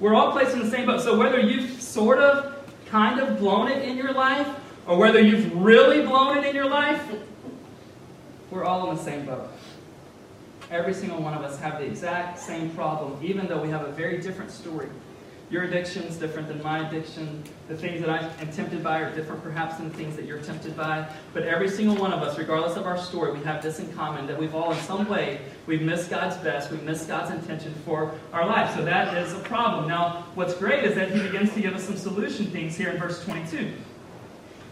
We're 0.00 0.14
all 0.14 0.32
placed 0.32 0.52
in 0.52 0.60
the 0.60 0.70
same 0.70 0.86
boat. 0.86 1.00
So 1.00 1.18
whether 1.18 1.40
you've 1.40 1.82
sort 1.82 2.18
of, 2.18 2.54
kind 2.86 3.20
of 3.20 3.38
blown 3.38 3.70
it 3.70 3.86
in 3.86 3.96
your 3.96 4.12
life, 4.12 4.48
or 4.86 4.96
whether 4.96 5.20
you've 5.20 5.54
really 5.54 6.06
blown 6.06 6.38
it 6.38 6.44
in 6.46 6.54
your 6.54 6.68
life, 6.68 7.02
we're 8.50 8.64
all 8.64 8.88
in 8.90 8.96
the 8.96 9.02
same 9.02 9.26
boat. 9.26 9.50
Every 10.70 10.94
single 10.94 11.22
one 11.22 11.34
of 11.34 11.42
us 11.42 11.58
have 11.60 11.78
the 11.78 11.84
exact 11.84 12.38
same 12.38 12.70
problem, 12.70 13.18
even 13.22 13.46
though 13.46 13.60
we 13.60 13.68
have 13.70 13.82
a 13.82 13.92
very 13.92 14.18
different 14.18 14.50
story. 14.50 14.88
Your 15.50 15.62
addiction 15.62 16.02
is 16.04 16.16
different 16.16 16.46
than 16.48 16.62
my 16.62 16.86
addiction. 16.86 17.42
The 17.68 17.76
things 17.76 18.00
that 18.00 18.10
I 18.10 18.18
am 18.40 18.52
tempted 18.52 18.84
by 18.84 19.00
are 19.00 19.14
different, 19.14 19.42
perhaps, 19.42 19.76
than 19.76 19.88
the 19.88 19.94
things 19.94 20.14
that 20.16 20.26
you're 20.26 20.42
tempted 20.42 20.76
by. 20.76 21.08
But 21.32 21.44
every 21.44 21.70
single 21.70 21.96
one 21.96 22.12
of 22.12 22.22
us, 22.22 22.36
regardless 22.36 22.76
of 22.76 22.86
our 22.86 22.98
story, 22.98 23.32
we 23.32 23.42
have 23.44 23.62
this 23.62 23.78
in 23.78 23.90
common 23.94 24.26
that 24.26 24.38
we've 24.38 24.54
all, 24.54 24.72
in 24.72 24.78
some 24.80 25.08
way, 25.08 25.40
we've 25.68 25.82
missed 25.82 26.08
God's 26.08 26.36
best. 26.38 26.70
We've 26.70 26.82
missed 26.82 27.06
God's 27.06 27.30
intention 27.30 27.74
for 27.84 28.14
our 28.32 28.46
life. 28.46 28.74
So 28.74 28.84
that 28.84 29.16
is 29.18 29.34
a 29.34 29.38
problem. 29.40 29.86
Now, 29.86 30.24
what's 30.34 30.54
great 30.54 30.82
is 30.82 30.94
that 30.96 31.10
he 31.10 31.20
begins 31.20 31.52
to 31.52 31.60
give 31.60 31.74
us 31.74 31.84
some 31.84 31.96
solution 31.96 32.46
things 32.46 32.76
here 32.76 32.88
in 32.88 32.98
verse 32.98 33.22
22. 33.24 33.72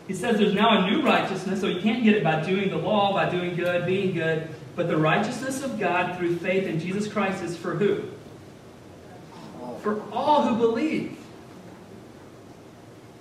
He 0.08 0.14
says 0.14 0.38
there's 0.38 0.54
now 0.54 0.84
a 0.84 0.90
new 0.90 1.02
righteousness, 1.02 1.60
so 1.60 1.66
you 1.66 1.82
can't 1.82 2.02
get 2.02 2.14
it 2.14 2.24
by 2.24 2.40
doing 2.42 2.70
the 2.70 2.76
law, 2.76 3.12
by 3.12 3.28
doing 3.28 3.54
good, 3.54 3.84
being 3.86 4.14
good. 4.14 4.48
But 4.74 4.88
the 4.88 4.96
righteousness 4.96 5.62
of 5.62 5.78
God 5.78 6.16
through 6.16 6.36
faith 6.36 6.66
in 6.66 6.80
Jesus 6.80 7.12
Christ 7.12 7.44
is 7.44 7.56
for 7.56 7.74
who? 7.74 8.04
For 9.82 10.02
all 10.10 10.46
who 10.46 10.56
believe. 10.56 11.18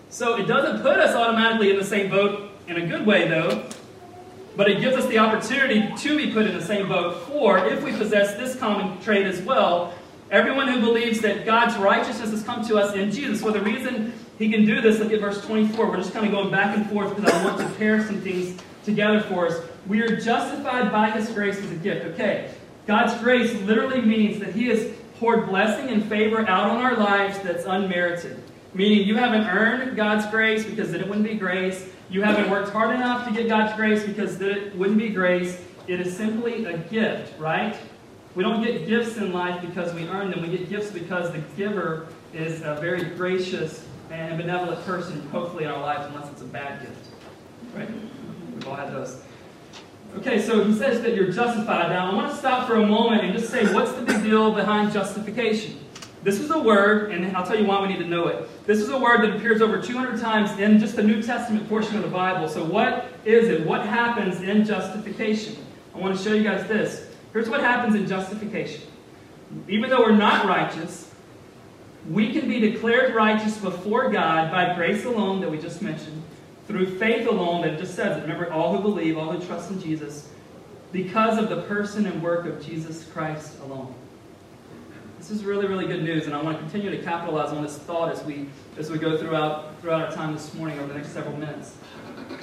So 0.10 0.38
it 0.38 0.46
doesn't 0.46 0.82
put 0.82 0.98
us 0.98 1.14
automatically 1.14 1.72
in 1.72 1.78
the 1.78 1.84
same 1.84 2.10
boat 2.10 2.52
in 2.68 2.78
a 2.78 2.86
good 2.88 3.06
way, 3.06 3.28
though. 3.28 3.68
But 4.56 4.70
it 4.70 4.80
gives 4.80 4.96
us 4.96 5.06
the 5.08 5.18
opportunity 5.18 5.94
to 5.96 6.18
be 6.18 6.32
put 6.32 6.46
in 6.46 6.58
the 6.58 6.64
same 6.64 6.88
boat 6.88 7.28
for, 7.28 7.58
if 7.58 7.84
we 7.84 7.92
possess 7.92 8.36
this 8.36 8.56
common 8.56 9.02
trait 9.02 9.26
as 9.26 9.42
well, 9.42 9.94
everyone 10.32 10.68
who 10.68 10.80
believes 10.80 11.20
that 11.22 11.46
God's 11.46 11.76
righteousness 11.78 12.32
has 12.32 12.44
come 12.44 12.66
to 12.68 12.78
us 12.78 12.96
in 12.96 13.12
Jesus. 13.12 13.42
For 13.42 13.52
the 13.52 13.62
reason 13.62 14.14
he 14.38 14.52
can 14.52 14.66
do 14.66 14.82
this. 14.82 15.00
Look 15.00 15.12
at 15.14 15.22
verse 15.22 15.44
24. 15.46 15.90
We're 15.90 15.98
just 15.98 16.14
kind 16.14 16.26
of 16.26 16.32
going 16.32 16.52
back 16.52 16.76
and 16.76 16.90
forth 16.90 17.16
because 17.16 17.32
I 17.32 17.44
want 17.46 17.58
to 17.60 17.68
pair 17.78 18.06
some 18.06 18.22
things 18.22 18.62
together 18.84 19.22
for 19.22 19.48
us. 19.48 19.62
We 19.88 20.02
are 20.02 20.20
justified 20.20 20.92
by 20.92 21.12
His 21.12 21.30
grace 21.30 21.58
as 21.58 21.72
a 21.72 21.76
gift. 21.76 22.06
Okay, 22.14 22.52
God's 22.86 23.20
grace 23.22 23.54
literally 23.62 24.02
means 24.02 24.40
that 24.40 24.54
He 24.54 24.68
has 24.68 24.92
poured 25.20 25.48
blessing 25.48 25.90
and 25.90 26.04
favor 26.06 26.42
out 26.42 26.70
on 26.70 26.84
our 26.84 26.98
lives 26.98 27.40
that's 27.40 27.66
unmerited. 27.66 28.42
Meaning 28.74 29.08
you 29.08 29.16
haven't 29.16 29.48
earned 29.48 29.96
God's 29.96 30.26
grace 30.28 30.66
because 30.66 30.92
then 30.92 31.00
it 31.00 31.08
wouldn't 31.08 31.26
be 31.26 31.36
grace. 31.36 31.88
You 32.10 32.22
haven't 32.22 32.50
worked 32.50 32.70
hard 32.70 32.96
enough 32.96 33.28
to 33.28 33.34
get 33.34 33.48
God's 33.48 33.76
grace 33.76 34.04
because 34.06 34.40
it 34.40 34.76
wouldn't 34.76 35.00
be 35.00 35.10
grace. 35.10 35.62
It 35.88 36.00
is 36.00 36.16
simply 36.16 36.66
a 36.66 36.78
gift, 36.78 37.40
right? 37.40 37.76
We 38.36 38.44
don't 38.44 38.64
get 38.64 38.88
gifts 38.88 39.18
in 39.18 39.34
life 39.34 39.62
because 39.62 39.94
we 39.94 40.08
earn 40.10 40.30
them. 40.30 40.42
We 40.42 40.50
get 40.50 40.70
gifts 40.70 40.92
because 40.92 41.32
the 41.32 41.40
giver 41.58 42.08
is 42.34 42.62
a 42.62 42.76
very 42.76 43.04
gracious 43.16 43.86
and 44.12 44.38
benevolent 44.38 44.86
person, 44.86 45.28
hopefully, 45.30 45.64
in 45.64 45.70
our 45.72 45.80
lives, 45.80 46.06
unless 46.08 46.32
it's 46.32 46.42
a 46.42 46.46
bad 46.46 46.82
gift. 46.82 47.08
Right? 47.76 47.90
We've 48.54 48.68
all 48.68 48.76
had 48.76 48.92
those. 48.94 49.22
Okay, 50.18 50.42
so 50.42 50.64
he 50.64 50.74
says 50.74 51.02
that 51.02 51.16
you're 51.16 51.32
justified. 51.32 51.90
Now, 51.90 52.12
I 52.12 52.16
want 52.16 52.32
to 52.32 52.38
stop 52.38 52.68
for 52.68 52.76
a 52.76 52.86
moment 52.86 53.24
and 53.24 53.34
just 53.34 53.50
say, 53.50 53.74
what's 53.74 53.92
the 53.94 54.02
big 54.02 54.24
deal 54.24 54.54
behind 54.54 54.94
justification? 54.94 55.80
This 56.26 56.40
is 56.40 56.50
a 56.50 56.58
word, 56.58 57.12
and 57.12 57.38
I'll 57.38 57.46
tell 57.46 57.56
you 57.56 57.68
why 57.68 57.80
we 57.80 57.88
need 57.88 58.00
to 58.00 58.08
know 58.08 58.30
it. 58.30 58.50
This 58.66 58.80
is 58.80 58.90
a 58.90 58.98
word 58.98 59.22
that 59.22 59.36
appears 59.36 59.62
over 59.62 59.80
200 59.80 60.20
times 60.20 60.60
in 60.60 60.80
just 60.80 60.96
the 60.96 61.04
New 61.04 61.22
Testament 61.22 61.70
portion 61.70 61.98
of 61.98 62.02
the 62.02 62.10
Bible. 62.10 62.50
So, 62.50 62.66
what 62.66 63.12
is 63.26 63.48
it? 63.48 63.64
What 63.64 63.86
happens 63.86 64.42
in 64.42 64.66
justification? 64.66 65.56
I 65.94 66.00
want 66.00 66.18
to 66.18 66.24
show 66.24 66.34
you 66.34 66.42
guys 66.42 66.68
this. 66.68 67.12
Here's 67.32 67.48
what 67.48 67.60
happens 67.60 67.94
in 67.94 68.08
justification. 68.08 68.82
Even 69.68 69.92
though 69.92 70.00
we're 70.00 70.16
not 70.16 70.48
righteous, 70.48 71.14
we 72.10 72.34
can 72.34 72.50
be 72.50 72.60
declared 72.60 73.14
righteous 73.14 73.60
before 73.60 74.10
God 74.10 74.50
by 74.50 74.74
grace 74.74 75.06
alone 75.06 75.42
that 75.42 75.52
we 75.52 75.60
just 75.60 75.84
mentioned, 75.84 76.24
through 76.68 76.98
faith 76.98 77.28
alone, 77.28 77.62
that 77.62 77.78
just 77.78 77.94
says 77.94 78.18
it. 78.18 78.22
Remember, 78.22 78.52
all 78.52 78.76
who 78.76 78.82
believe, 78.82 79.16
all 79.16 79.32
who 79.32 79.46
trust 79.46 79.70
in 79.70 79.80
Jesus, 79.80 80.28
because 80.92 81.38
of 81.38 81.50
the 81.50 81.62
person 81.68 82.08
and 82.08 82.24
work 82.24 82.48
of 82.48 82.66
Jesus 82.66 83.04
Christ 83.14 83.60
alone. 83.60 83.94
This 85.28 85.40
is 85.40 85.44
really, 85.44 85.66
really 85.66 85.88
good 85.88 86.04
news, 86.04 86.28
and 86.28 86.36
I 86.36 86.42
want 86.44 86.56
to 86.56 86.62
continue 86.62 86.92
to 86.92 87.02
capitalize 87.04 87.50
on 87.50 87.64
this 87.64 87.80
thought 87.80 88.12
as 88.12 88.24
we 88.26 88.48
as 88.78 88.92
we 88.92 89.00
go 89.00 89.18
throughout 89.18 89.82
throughout 89.82 90.06
our 90.06 90.12
time 90.12 90.34
this 90.34 90.54
morning 90.54 90.78
over 90.78 90.90
the 90.90 90.94
next 90.94 91.14
several 91.14 91.36
minutes. 91.36 91.74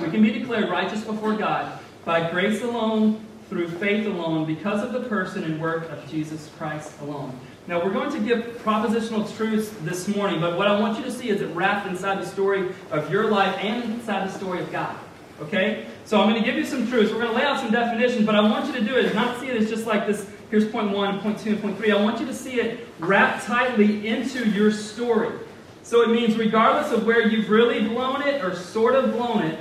We 0.01 0.11
can 0.11 0.21
be 0.21 0.33
declared 0.33 0.69
righteous 0.69 1.05
before 1.05 1.37
God 1.37 1.79
by 2.05 2.29
grace 2.29 2.61
alone, 2.61 3.25
through 3.49 3.69
faith 3.69 4.09
alone, 4.09 4.47
because 4.47 4.83
of 4.83 4.91
the 4.91 5.09
person 5.09 5.45
and 5.45 5.61
work 5.61 5.89
of 5.91 6.11
Jesus 6.11 6.51
Christ 6.59 6.93
alone. 7.03 7.39
Now, 7.69 7.81
we're 7.85 7.93
going 7.93 8.11
to 8.11 8.19
give 8.19 8.61
propositional 8.65 9.33
truths 9.37 9.73
this 9.83 10.09
morning, 10.09 10.41
but 10.41 10.59
what 10.59 10.67
I 10.67 10.81
want 10.81 10.99
you 10.99 11.05
to 11.05 11.13
see 11.13 11.29
is 11.29 11.41
it 11.41 11.55
wrapped 11.55 11.87
inside 11.87 12.21
the 12.21 12.27
story 12.27 12.75
of 12.91 13.09
your 13.13 13.31
life 13.31 13.57
and 13.61 13.85
inside 13.93 14.29
the 14.29 14.33
story 14.33 14.61
of 14.61 14.73
God. 14.73 14.97
Okay? 15.41 15.87
So 16.05 16.21
I'm 16.21 16.29
going 16.29 16.43
to 16.43 16.45
give 16.45 16.57
you 16.57 16.65
some 16.65 16.89
truths. 16.89 17.13
We're 17.13 17.21
going 17.21 17.31
to 17.31 17.37
lay 17.37 17.45
out 17.45 17.61
some 17.61 17.71
definitions, 17.71 18.27
but 18.27 18.35
I 18.35 18.41
want 18.41 18.67
you 18.67 18.73
to 18.73 18.85
do 18.85 18.97
it, 18.97 19.15
not 19.15 19.39
see 19.39 19.47
it 19.47 19.57
as 19.57 19.71
just 19.71 19.87
like 19.87 20.05
this 20.05 20.29
here's 20.53 20.69
point 20.69 20.91
one, 20.91 21.19
point 21.21 21.39
two, 21.39 21.51
and 21.51 21.63
point 21.63 21.79
three. 21.79 21.91
I 21.91 22.01
want 22.01 22.21
you 22.21 22.27
to 22.27 22.35
see 22.35 22.61
it 22.61 22.87
wrapped 23.01 23.47
tightly 23.47 24.07
into 24.07 24.49
your 24.51 24.71
story. 24.71 25.35
So 25.83 26.03
it 26.03 26.11
means, 26.11 26.37
regardless 26.37 26.93
of 26.93 27.07
where 27.07 27.27
you've 27.27 27.49
really 27.49 27.89
blown 27.89 28.21
it 28.21 28.45
or 28.45 28.55
sort 28.55 28.95
of 28.95 29.13
blown 29.13 29.43
it, 29.45 29.59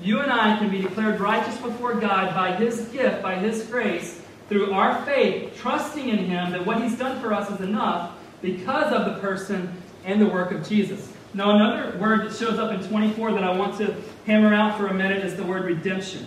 you 0.00 0.20
and 0.20 0.32
I 0.32 0.56
can 0.56 0.70
be 0.70 0.80
declared 0.80 1.20
righteous 1.20 1.56
before 1.58 1.94
God 1.94 2.32
by 2.32 2.52
His 2.52 2.82
gift, 2.88 3.22
by 3.22 3.34
His 3.34 3.64
grace, 3.64 4.22
through 4.48 4.72
our 4.72 5.04
faith, 5.04 5.58
trusting 5.60 6.08
in 6.08 6.18
Him 6.18 6.52
that 6.52 6.64
what 6.64 6.80
He's 6.80 6.96
done 6.96 7.20
for 7.20 7.34
us 7.34 7.50
is 7.50 7.60
enough 7.60 8.16
because 8.40 8.92
of 8.92 9.12
the 9.12 9.20
person 9.20 9.82
and 10.04 10.22
the 10.22 10.26
work 10.26 10.52
of 10.52 10.66
Jesus. 10.66 11.12
Now, 11.34 11.56
another 11.56 11.98
word 11.98 12.20
that 12.20 12.36
shows 12.36 12.58
up 12.60 12.72
in 12.72 12.88
24 12.88 13.32
that 13.32 13.42
I 13.42 13.54
want 13.56 13.76
to 13.78 13.96
hammer 14.26 14.54
out 14.54 14.78
for 14.78 14.86
a 14.86 14.94
minute 14.94 15.24
is 15.24 15.34
the 15.36 15.44
word 15.44 15.64
redemption. 15.64 16.24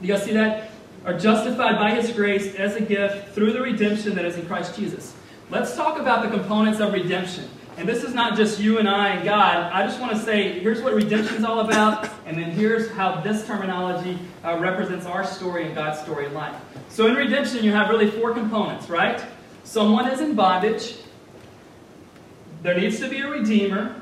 Do 0.00 0.06
you 0.06 0.14
guys 0.14 0.24
see 0.24 0.32
that? 0.32 0.67
Are 1.08 1.18
justified 1.18 1.78
by 1.78 1.92
His 1.92 2.12
grace 2.12 2.54
as 2.56 2.76
a 2.76 2.82
gift 2.82 3.30
through 3.30 3.54
the 3.54 3.62
redemption 3.62 4.14
that 4.16 4.26
is 4.26 4.36
in 4.36 4.44
Christ 4.44 4.76
Jesus. 4.76 5.16
Let's 5.48 5.74
talk 5.74 5.98
about 5.98 6.22
the 6.22 6.28
components 6.28 6.80
of 6.80 6.92
redemption. 6.92 7.48
And 7.78 7.88
this 7.88 8.04
is 8.04 8.12
not 8.12 8.36
just 8.36 8.60
you 8.60 8.76
and 8.76 8.86
I 8.86 9.14
and 9.14 9.24
God. 9.24 9.72
I 9.72 9.86
just 9.86 9.98
want 10.00 10.12
to 10.12 10.18
say 10.18 10.58
here's 10.58 10.82
what 10.82 10.92
redemption 10.92 11.38
is 11.38 11.44
all 11.44 11.60
about, 11.60 12.10
and 12.26 12.36
then 12.36 12.50
here's 12.50 12.90
how 12.90 13.22
this 13.22 13.46
terminology 13.46 14.18
uh, 14.44 14.58
represents 14.58 15.06
our 15.06 15.24
story 15.24 15.64
and 15.64 15.74
God's 15.74 15.98
story 15.98 16.26
in 16.26 16.34
life. 16.34 16.54
So 16.90 17.06
in 17.06 17.14
redemption, 17.14 17.64
you 17.64 17.72
have 17.72 17.88
really 17.88 18.10
four 18.10 18.34
components, 18.34 18.90
right? 18.90 19.24
Someone 19.64 20.10
is 20.10 20.20
in 20.20 20.34
bondage. 20.34 20.96
There 22.62 22.78
needs 22.78 23.00
to 23.00 23.08
be 23.08 23.22
a 23.22 23.30
redeemer. 23.30 23.98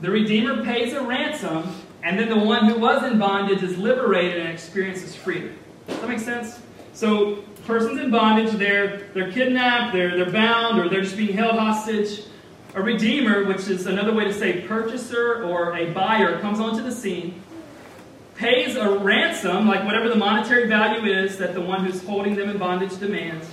The 0.00 0.10
redeemer 0.10 0.64
pays 0.64 0.94
a 0.94 1.02
ransom, 1.02 1.74
and 2.02 2.18
then 2.18 2.30
the 2.30 2.38
one 2.38 2.64
who 2.64 2.78
was 2.78 3.04
in 3.04 3.18
bondage 3.18 3.62
is 3.62 3.76
liberated 3.76 4.40
and 4.40 4.48
experiences 4.48 5.14
freedom. 5.14 5.54
Does 5.86 6.00
that 6.00 6.08
make 6.08 6.18
sense? 6.18 6.58
So, 6.92 7.36
person's 7.66 8.00
in 8.00 8.10
bondage, 8.10 8.52
they're, 8.52 9.08
they're 9.12 9.30
kidnapped, 9.30 9.92
they're, 9.92 10.16
they're 10.16 10.32
bound, 10.32 10.78
or 10.78 10.88
they're 10.88 11.02
just 11.02 11.16
being 11.16 11.36
held 11.36 11.58
hostage. 11.58 12.22
A 12.74 12.82
redeemer, 12.82 13.44
which 13.44 13.68
is 13.68 13.86
another 13.86 14.14
way 14.14 14.24
to 14.24 14.34
say 14.34 14.62
purchaser 14.62 15.44
or 15.44 15.76
a 15.76 15.92
buyer, 15.92 16.38
comes 16.40 16.60
onto 16.60 16.82
the 16.82 16.92
scene, 16.92 17.42
pays 18.34 18.76
a 18.76 18.98
ransom, 18.98 19.66
like 19.66 19.84
whatever 19.84 20.08
the 20.08 20.16
monetary 20.16 20.68
value 20.68 21.10
is 21.10 21.38
that 21.38 21.54
the 21.54 21.60
one 21.60 21.84
who's 21.84 22.02
holding 22.04 22.34
them 22.34 22.50
in 22.50 22.58
bondage 22.58 22.98
demands, 22.98 23.48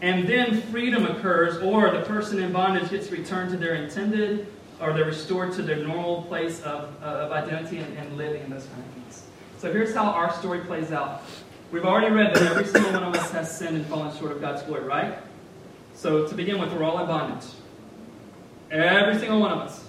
and 0.00 0.26
then 0.26 0.60
freedom 0.62 1.06
occurs, 1.06 1.62
or 1.62 1.90
the 1.90 2.02
person 2.02 2.42
in 2.42 2.52
bondage 2.52 2.90
gets 2.90 3.10
returned 3.10 3.50
to 3.50 3.56
their 3.56 3.74
intended, 3.74 4.46
or 4.80 4.92
they're 4.92 5.04
restored 5.04 5.52
to 5.52 5.62
their 5.62 5.76
normal 5.76 6.22
place 6.22 6.60
of, 6.62 6.90
uh, 7.02 7.06
of 7.06 7.32
identity 7.32 7.78
and, 7.78 7.96
and 7.96 8.16
living 8.16 8.42
and 8.42 8.52
those 8.52 8.66
kind 8.66 8.82
of 8.82 8.92
things. 8.94 9.22
So 9.58 9.72
here's 9.72 9.94
how 9.94 10.06
our 10.06 10.32
story 10.32 10.60
plays 10.60 10.92
out. 10.92 11.22
We've 11.72 11.86
already 11.86 12.14
read 12.14 12.34
that 12.34 12.42
every 12.42 12.66
single 12.66 12.92
one 12.92 13.02
of 13.02 13.14
us 13.14 13.30
has 13.30 13.56
sinned 13.56 13.76
and 13.76 13.86
fallen 13.86 14.14
short 14.18 14.30
of 14.32 14.42
God's 14.42 14.60
glory, 14.62 14.84
right? 14.84 15.16
So 15.94 16.28
to 16.28 16.34
begin 16.34 16.60
with, 16.60 16.70
we're 16.74 16.84
all 16.84 16.98
in 16.98 17.06
bondage. 17.06 17.48
Every 18.70 19.18
single 19.18 19.40
one 19.40 19.52
of 19.52 19.58
us. 19.58 19.82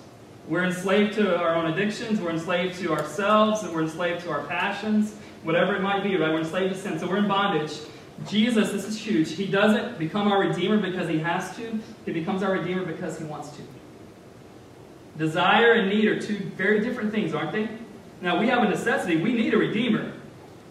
We're 0.48 0.64
enslaved 0.64 1.16
to 1.16 1.38
our 1.38 1.56
own 1.56 1.66
addictions, 1.66 2.22
we're 2.22 2.32
enslaved 2.32 2.80
to 2.80 2.94
ourselves, 2.94 3.64
and 3.64 3.74
we're 3.74 3.82
enslaved 3.82 4.24
to 4.24 4.32
our 4.32 4.44
passions, 4.46 5.14
whatever 5.44 5.76
it 5.76 5.82
might 5.82 6.04
be, 6.04 6.16
right? 6.16 6.32
We're 6.32 6.40
enslaved 6.40 6.74
to 6.74 6.80
sin. 6.80 7.00
So 7.00 7.08
we're 7.08 7.18
in 7.18 7.28
bondage. 7.28 7.78
Jesus, 8.30 8.72
this 8.72 8.86
is 8.86 8.98
huge. 8.98 9.34
He 9.34 9.46
doesn't 9.46 10.00
become 10.00 10.32
our 10.32 10.40
Redeemer 10.40 10.78
because 10.78 11.10
he 11.10 11.20
has 11.20 11.54
to, 11.58 11.80
he 12.06 12.14
becomes 12.14 12.44
our 12.44 12.54
Redeemer 12.54 12.86
because 12.86 13.20
he 13.20 13.26
wants 13.26 13.50
to. 13.58 13.62
Desire 15.18 15.74
and 15.74 15.90
need 15.90 16.06
are 16.06 16.22
two 16.22 16.38
very 16.56 16.80
different 16.80 17.12
things, 17.12 17.34
aren't 17.34 17.52
they? 17.52 17.68
Now, 18.22 18.40
we 18.40 18.48
have 18.48 18.64
a 18.64 18.70
necessity. 18.70 19.18
We 19.18 19.34
need 19.34 19.54
a 19.54 19.58
Redeemer. 19.58 20.14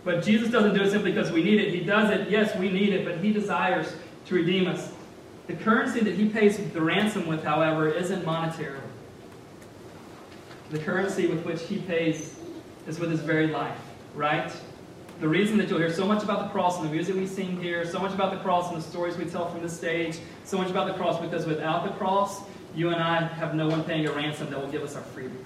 But 0.04 0.24
Jesus 0.24 0.50
doesn't 0.50 0.74
do 0.74 0.82
it 0.82 0.90
simply 0.90 1.12
because 1.12 1.30
we 1.30 1.44
need 1.44 1.60
it. 1.60 1.72
He 1.72 1.80
does 1.80 2.10
it, 2.10 2.28
yes, 2.28 2.56
we 2.56 2.68
need 2.68 2.92
it, 2.92 3.04
but 3.04 3.18
he 3.18 3.32
desires 3.32 3.94
to 4.26 4.34
redeem 4.34 4.66
us. 4.66 4.92
The 5.46 5.54
currency 5.54 6.00
that 6.00 6.14
he 6.14 6.28
pays 6.28 6.58
the 6.72 6.80
ransom 6.80 7.26
with, 7.26 7.44
however, 7.44 7.88
isn't 7.88 8.24
monetary. 8.24 8.78
The 10.70 10.78
currency 10.78 11.26
with 11.26 11.44
which 11.44 11.62
he 11.62 11.78
pays 11.78 12.36
is 12.86 12.98
with 12.98 13.10
his 13.10 13.20
very 13.20 13.48
life, 13.48 13.78
right? 14.14 14.50
The 15.20 15.28
reason 15.28 15.58
that 15.58 15.68
you'll 15.68 15.78
hear 15.78 15.92
so 15.92 16.06
much 16.06 16.24
about 16.24 16.44
the 16.44 16.48
cross 16.48 16.78
in 16.78 16.84
the 16.84 16.90
music 16.90 17.14
we 17.14 17.26
sing 17.26 17.60
here, 17.60 17.84
so 17.84 17.98
much 17.98 18.12
about 18.12 18.32
the 18.32 18.38
cross 18.38 18.70
in 18.70 18.76
the 18.76 18.82
stories 18.82 19.16
we 19.16 19.24
tell 19.24 19.50
from 19.50 19.62
the 19.62 19.68
stage, 19.68 20.18
so 20.44 20.56
much 20.56 20.70
about 20.70 20.88
the 20.88 20.94
cross 20.94 21.20
because 21.20 21.46
without 21.46 21.84
the 21.84 21.90
cross, 21.90 22.42
you 22.74 22.88
and 22.88 23.02
I 23.02 23.22
have 23.22 23.54
no 23.54 23.68
one 23.68 23.84
paying 23.84 24.06
a 24.06 24.12
ransom 24.12 24.50
that 24.50 24.60
will 24.60 24.70
give 24.70 24.82
us 24.82 24.96
our 24.96 25.02
freedom. 25.02 25.38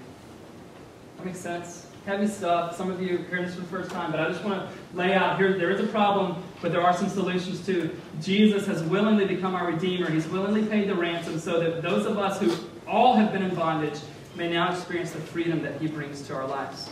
That 1.17 1.25
makes 1.25 1.39
sense? 1.39 1.86
Heavy 2.07 2.25
stuff. 2.25 2.77
Some 2.77 2.89
of 2.89 3.01
you 3.01 3.17
hearing 3.29 3.43
this 3.43 3.55
for 3.55 3.59
the 3.59 3.67
first 3.67 3.91
time, 3.91 4.11
but 4.11 4.21
I 4.21 4.29
just 4.29 4.41
want 4.41 4.61
to 4.61 4.97
lay 4.97 5.13
out 5.13 5.37
here 5.37 5.57
there 5.57 5.71
is 5.71 5.81
a 5.81 5.87
problem, 5.87 6.41
but 6.61 6.71
there 6.71 6.81
are 6.81 6.95
some 6.95 7.09
solutions 7.09 7.65
too. 7.65 7.93
Jesus 8.21 8.65
has 8.65 8.81
willingly 8.81 9.25
become 9.25 9.55
our 9.55 9.69
Redeemer. 9.69 10.09
He's 10.09 10.25
willingly 10.25 10.65
paid 10.65 10.87
the 10.87 10.95
ransom 10.95 11.37
so 11.37 11.59
that 11.59 11.81
those 11.81 12.05
of 12.05 12.17
us 12.17 12.39
who 12.39 12.55
all 12.87 13.15
have 13.15 13.33
been 13.33 13.41
in 13.43 13.53
bondage 13.53 13.99
may 14.37 14.49
now 14.49 14.71
experience 14.71 15.11
the 15.11 15.19
freedom 15.19 15.61
that 15.63 15.81
He 15.81 15.87
brings 15.87 16.21
to 16.27 16.33
our 16.33 16.47
lives. 16.47 16.89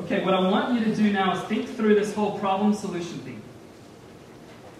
Okay, 0.00 0.24
what 0.24 0.34
I 0.34 0.40
want 0.40 0.74
you 0.76 0.84
to 0.86 0.96
do 0.96 1.12
now 1.12 1.36
is 1.36 1.40
think 1.44 1.68
through 1.68 1.94
this 1.94 2.12
whole 2.12 2.36
problem 2.40 2.74
solution 2.74 3.20
thing. 3.20 3.40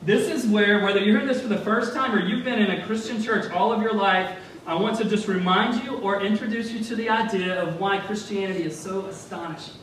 This 0.03 0.29
is 0.29 0.45
where, 0.51 0.83
whether 0.83 0.99
you're 0.99 1.21
hearing 1.21 1.29
this 1.29 1.41
for 1.41 1.47
the 1.47 1.59
first 1.59 1.95
time 1.95 2.13
or 2.13 2.19
you've 2.19 2.45
been 2.45 2.59
in 2.59 2.73
a 2.73 2.85
Christian 2.85 3.23
church 3.23 3.49
all 3.53 3.73
of 3.73 3.81
your 3.81 3.93
life, 3.93 4.37
I 4.67 4.75
want 4.75 4.97
to 4.99 5.05
just 5.05 5.27
remind 5.27 5.83
you 5.83 5.97
or 5.97 6.23
introduce 6.23 6.71
you 6.71 6.85
to 6.85 6.97
the 6.97 7.09
idea 7.09 7.61
of 7.63 7.81
why 7.81 7.99
Christianity 7.99 8.63
is 8.63 8.79
so 8.79 9.07
astonishing. 9.07 9.75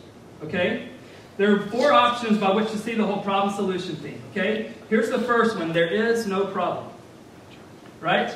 Okay? 0.44 0.90
There 1.38 1.54
are 1.54 1.60
four 1.68 1.92
options 1.92 2.38
by 2.38 2.52
which 2.52 2.72
to 2.72 2.78
see 2.78 2.96
the 2.96 3.06
whole 3.06 3.22
problem 3.22 3.54
solution 3.54 3.96
thing. 3.98 4.22
Okay? 4.32 4.74
Here's 4.90 5.10
the 5.10 5.20
first 5.20 5.58
one 5.58 5.74
there 5.74 5.88
is 5.88 6.28
no 6.28 6.46
problem. 6.46 6.88
Right? 8.00 8.34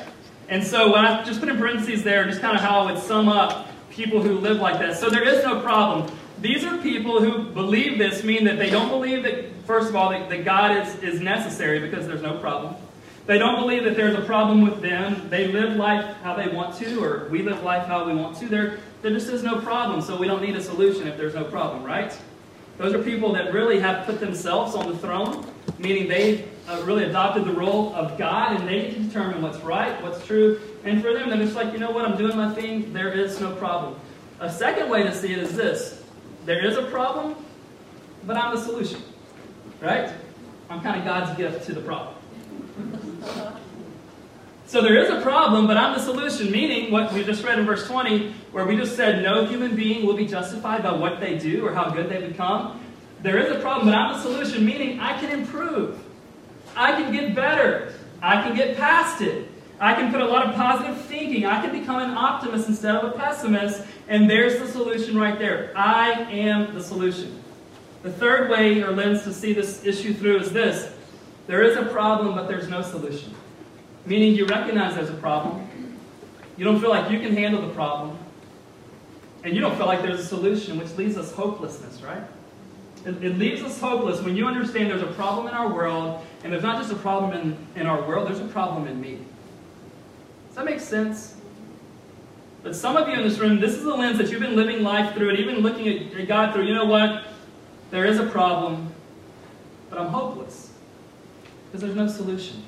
And 0.48 0.62
so 0.62 0.90
what 0.90 1.04
I 1.04 1.24
just 1.24 1.40
put 1.40 1.48
in 1.48 1.56
parentheses 1.56 2.02
there, 2.02 2.24
just 2.26 2.42
kind 2.42 2.56
of 2.56 2.62
how 2.62 2.80
I 2.80 2.92
would 2.92 3.02
sum 3.02 3.28
up 3.28 3.68
people 3.90 4.20
who 4.20 4.38
live 4.38 4.58
like 4.58 4.78
that. 4.80 4.96
So 4.96 5.08
there 5.08 5.26
is 5.26 5.42
no 5.44 5.60
problem. 5.60 6.14
These 6.40 6.64
are 6.64 6.76
people 6.78 7.22
who 7.22 7.50
believe 7.52 7.96
this, 7.96 8.22
mean 8.22 8.44
that 8.44 8.58
they 8.58 8.68
don't 8.68 8.90
believe 8.90 9.22
that, 9.22 9.50
first 9.66 9.88
of 9.88 9.96
all, 9.96 10.10
that, 10.10 10.28
that 10.28 10.44
God 10.44 10.76
is, 10.76 10.96
is 10.96 11.20
necessary 11.20 11.80
because 11.80 12.06
there's 12.06 12.20
no 12.20 12.36
problem. 12.36 12.74
They 13.26 13.38
don't 13.38 13.58
believe 13.58 13.84
that 13.84 13.96
there's 13.96 14.18
a 14.18 14.22
problem 14.22 14.60
with 14.60 14.82
them. 14.82 15.28
They 15.30 15.48
live 15.48 15.76
life 15.76 16.16
how 16.22 16.34
they 16.34 16.48
want 16.48 16.76
to, 16.76 17.02
or 17.02 17.26
we 17.30 17.42
live 17.42 17.62
life 17.62 17.86
how 17.86 18.04
we 18.04 18.14
want 18.14 18.36
to. 18.38 18.48
There, 18.48 18.78
there 19.00 19.12
just 19.12 19.28
is 19.28 19.42
no 19.42 19.60
problem, 19.60 20.02
so 20.02 20.16
we 20.16 20.26
don't 20.26 20.42
need 20.42 20.56
a 20.56 20.62
solution 20.62 21.08
if 21.08 21.16
there's 21.16 21.34
no 21.34 21.44
problem, 21.44 21.84
right? 21.84 22.16
Those 22.76 22.92
are 22.92 23.02
people 23.02 23.32
that 23.32 23.52
really 23.52 23.78
have 23.78 24.04
put 24.04 24.20
themselves 24.20 24.74
on 24.74 24.88
the 24.88 24.98
throne, 24.98 25.46
meaning 25.78 26.06
they 26.06 26.48
uh, 26.68 26.82
really 26.84 27.04
adopted 27.04 27.44
the 27.44 27.52
role 27.52 27.94
of 27.94 28.18
God 28.18 28.60
and 28.60 28.68
they 28.68 28.90
determine 28.90 29.40
what's 29.40 29.58
right, 29.58 30.00
what's 30.02 30.26
true. 30.26 30.60
And 30.84 31.00
for 31.00 31.14
them, 31.14 31.30
they're 31.30 31.38
just 31.38 31.54
like, 31.54 31.72
you 31.72 31.78
know 31.78 31.90
what, 31.90 32.04
I'm 32.04 32.18
doing 32.18 32.36
my 32.36 32.52
thing, 32.54 32.92
there 32.92 33.12
is 33.12 33.40
no 33.40 33.54
problem. 33.54 33.98
A 34.40 34.52
second 34.52 34.90
way 34.90 35.02
to 35.02 35.14
see 35.14 35.32
it 35.32 35.38
is 35.38 35.56
this 35.56 36.02
there 36.44 36.64
is 36.66 36.76
a 36.76 36.82
problem, 36.82 37.36
but 38.26 38.36
I'm 38.36 38.54
the 38.54 38.60
solution, 38.60 39.00
right? 39.80 40.12
I'm 40.68 40.82
kind 40.82 40.98
of 40.98 41.06
God's 41.06 41.36
gift 41.38 41.64
to 41.66 41.74
the 41.74 41.80
problem. 41.80 42.13
So 44.66 44.80
there 44.82 44.96
is 44.96 45.10
a 45.10 45.20
problem, 45.20 45.66
but 45.66 45.76
I'm 45.76 45.94
the 45.94 46.02
solution, 46.02 46.50
meaning 46.50 46.90
what 46.90 47.12
we 47.12 47.22
just 47.22 47.44
read 47.44 47.58
in 47.58 47.66
verse 47.66 47.86
20, 47.86 48.32
where 48.50 48.66
we 48.66 48.76
just 48.76 48.96
said 48.96 49.22
no 49.22 49.44
human 49.44 49.76
being 49.76 50.06
will 50.06 50.16
be 50.16 50.26
justified 50.26 50.82
by 50.82 50.92
what 50.92 51.20
they 51.20 51.38
do 51.38 51.64
or 51.64 51.72
how 51.72 51.90
good 51.90 52.08
they 52.08 52.26
become. 52.26 52.80
There 53.22 53.38
is 53.38 53.54
a 53.54 53.60
problem, 53.60 53.86
but 53.86 53.94
I'm 53.94 54.14
the 54.14 54.22
solution, 54.22 54.64
meaning 54.64 55.00
I 55.00 55.18
can 55.20 55.30
improve. 55.30 56.02
I 56.74 56.92
can 56.92 57.12
get 57.12 57.34
better. 57.34 57.94
I 58.22 58.42
can 58.42 58.56
get 58.56 58.76
past 58.76 59.20
it. 59.20 59.48
I 59.78 59.94
can 59.94 60.10
put 60.10 60.22
a 60.22 60.26
lot 60.26 60.48
of 60.48 60.54
positive 60.54 61.00
thinking. 61.02 61.44
I 61.44 61.60
can 61.60 61.78
become 61.78 62.00
an 62.00 62.16
optimist 62.16 62.68
instead 62.68 62.96
of 62.96 63.12
a 63.12 63.16
pessimist. 63.16 63.84
And 64.08 64.28
there's 64.28 64.58
the 64.58 64.66
solution 64.66 65.16
right 65.16 65.38
there. 65.38 65.72
I 65.76 66.10
am 66.32 66.74
the 66.74 66.82
solution. 66.82 67.42
The 68.02 68.10
third 68.10 68.50
way 68.50 68.82
or 68.82 68.92
lens 68.92 69.22
to 69.22 69.32
see 69.32 69.52
this 69.52 69.84
issue 69.84 70.14
through 70.14 70.40
is 70.40 70.52
this 70.52 70.93
there 71.46 71.62
is 71.62 71.76
a 71.76 71.84
problem, 71.84 72.34
but 72.34 72.48
there's 72.48 72.68
no 72.68 72.82
solution. 72.82 73.34
Meaning 74.06 74.34
you 74.34 74.46
recognize 74.46 74.94
there's 74.94 75.10
a 75.10 75.14
problem. 75.14 75.68
You 76.56 76.64
don't 76.64 76.80
feel 76.80 76.90
like 76.90 77.10
you 77.10 77.20
can 77.20 77.36
handle 77.36 77.60
the 77.62 77.74
problem. 77.74 78.18
and 79.42 79.54
you 79.54 79.60
don't 79.60 79.76
feel 79.76 79.86
like 79.86 80.00
there's 80.00 80.20
a 80.20 80.24
solution, 80.24 80.78
which 80.78 80.90
leaves 80.96 81.18
us 81.18 81.30
hopelessness, 81.32 82.00
right? 82.00 82.22
It, 83.04 83.22
it 83.22 83.38
leaves 83.38 83.62
us 83.62 83.78
hopeless 83.78 84.22
when 84.22 84.36
you 84.36 84.46
understand 84.46 84.90
there's 84.90 85.02
a 85.02 85.12
problem 85.12 85.46
in 85.48 85.52
our 85.52 85.70
world, 85.70 86.24
and 86.42 86.50
there's 86.50 86.62
not 86.62 86.78
just 86.78 86.90
a 86.90 86.96
problem 86.96 87.38
in, 87.38 87.56
in 87.76 87.86
our 87.86 88.00
world, 88.08 88.26
there's 88.26 88.40
a 88.40 88.46
problem 88.46 88.86
in 88.86 88.98
me. 88.98 89.18
Does 90.46 90.56
that 90.56 90.64
make 90.64 90.80
sense? 90.80 91.34
But 92.62 92.74
some 92.74 92.96
of 92.96 93.06
you 93.06 93.14
in 93.14 93.22
this 93.22 93.38
room, 93.38 93.60
this 93.60 93.74
is 93.74 93.82
the 93.82 93.94
lens 93.94 94.16
that 94.16 94.30
you've 94.30 94.40
been 94.40 94.56
living 94.56 94.82
life 94.82 95.14
through, 95.14 95.28
and 95.28 95.38
even 95.38 95.56
looking 95.56 95.88
at 95.88 96.26
God 96.26 96.54
through. 96.54 96.64
You 96.64 96.74
know 96.74 96.86
what? 96.86 97.24
There 97.90 98.06
is 98.06 98.18
a 98.18 98.26
problem, 98.26 98.94
but 99.90 99.98
I'm 99.98 100.08
hopeless 100.08 100.73
because 101.74 101.82
there's 101.82 101.96
no 101.96 102.06
solution. 102.06 102.62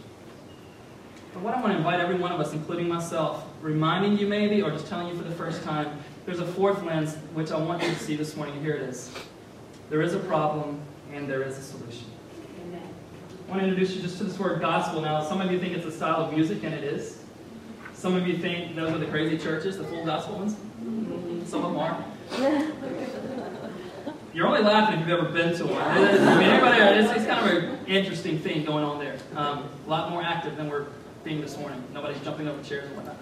But 1.33 1.45
what 1.45 1.55
I 1.55 1.61
want 1.61 1.75
to 1.75 1.77
invite 1.77 2.01
every 2.01 2.17
one 2.17 2.33
of 2.33 2.41
us, 2.41 2.53
including 2.53 2.89
myself, 2.89 3.45
reminding 3.61 4.19
you 4.19 4.27
maybe, 4.27 4.63
or 4.63 4.73
just 4.73 4.89
telling 4.89 5.07
you 5.07 5.17
for 5.17 5.23
the 5.23 5.35
first 5.37 5.63
time, 5.63 5.97
there's 6.25 6.41
a 6.41 6.45
fourth 6.45 6.83
lens 6.83 7.15
which 7.33 7.53
I 7.53 7.57
want 7.57 7.85
you 7.85 7.89
to 7.89 7.99
see 8.01 8.17
this 8.17 8.35
morning. 8.35 8.61
Here 8.61 8.75
it 8.75 8.83
is. 8.83 9.13
There 9.91 10.03
is 10.03 10.15
a 10.15 10.19
problem, 10.19 10.81
and 11.13 11.29
there 11.29 11.45
is 11.45 11.57
a 11.57 11.63
solution. 11.63 12.07
Amen. 12.67 12.83
I 13.47 13.49
want 13.49 13.63
to 13.63 13.69
introduce 13.69 13.95
you 13.95 14.03
just 14.03 14.19
to 14.19 14.25
this 14.25 14.41
word 14.41 14.61
gospel 14.61 15.01
now. 15.01 15.23
Some 15.23 15.41
of 15.41 15.53
you 15.53 15.61
think 15.61 15.77
it's 15.77 15.87
a 15.87 15.93
style 15.93 16.25
of 16.25 16.33
music, 16.33 16.65
and 16.65 16.75
it 16.75 16.83
is. 16.83 17.23
Some 17.95 18.17
of 18.17 18.27
you 18.27 18.39
think 18.39 18.75
those 18.75 18.93
are 18.93 18.99
the 18.99 19.07
crazy 19.07 19.39
churches, 19.39 19.79
the 19.79 19.85
full 19.85 20.05
gospel 20.05 20.39
ones. 20.39 20.55
Mm-hmm. 20.83 21.47
Some 21.47 21.65
of 21.65 21.71
them 21.71 21.81
are. 21.81 22.05
You're 24.37 24.47
only 24.47 24.61
laughing 24.61 25.01
if 25.01 25.09
you've 25.09 25.19
ever 25.19 25.31
been 25.31 25.57
to 25.57 25.65
one. 25.65 25.81
I 25.81 26.39
mean, 26.39 26.51
everybody, 26.51 26.83
it's, 26.83 27.11
it's 27.11 27.25
kind 27.25 27.57
of 27.57 27.65
an 27.65 27.87
interesting 27.87 28.39
thing 28.39 28.67
going 28.67 28.85
on 28.85 28.99
there. 28.99 29.17
Um, 29.35 29.67
a 29.87 29.89
lot 29.89 30.11
more 30.11 30.23
active 30.23 30.59
than 30.59 30.69
we're 30.69 30.85
being 31.25 31.41
this 31.41 31.57
morning. 31.57 31.83
Nobody's 31.95 32.21
jumping 32.21 32.47
over 32.47 32.63
chairs 32.63 32.85
and 32.85 32.97
whatnot. 32.97 33.17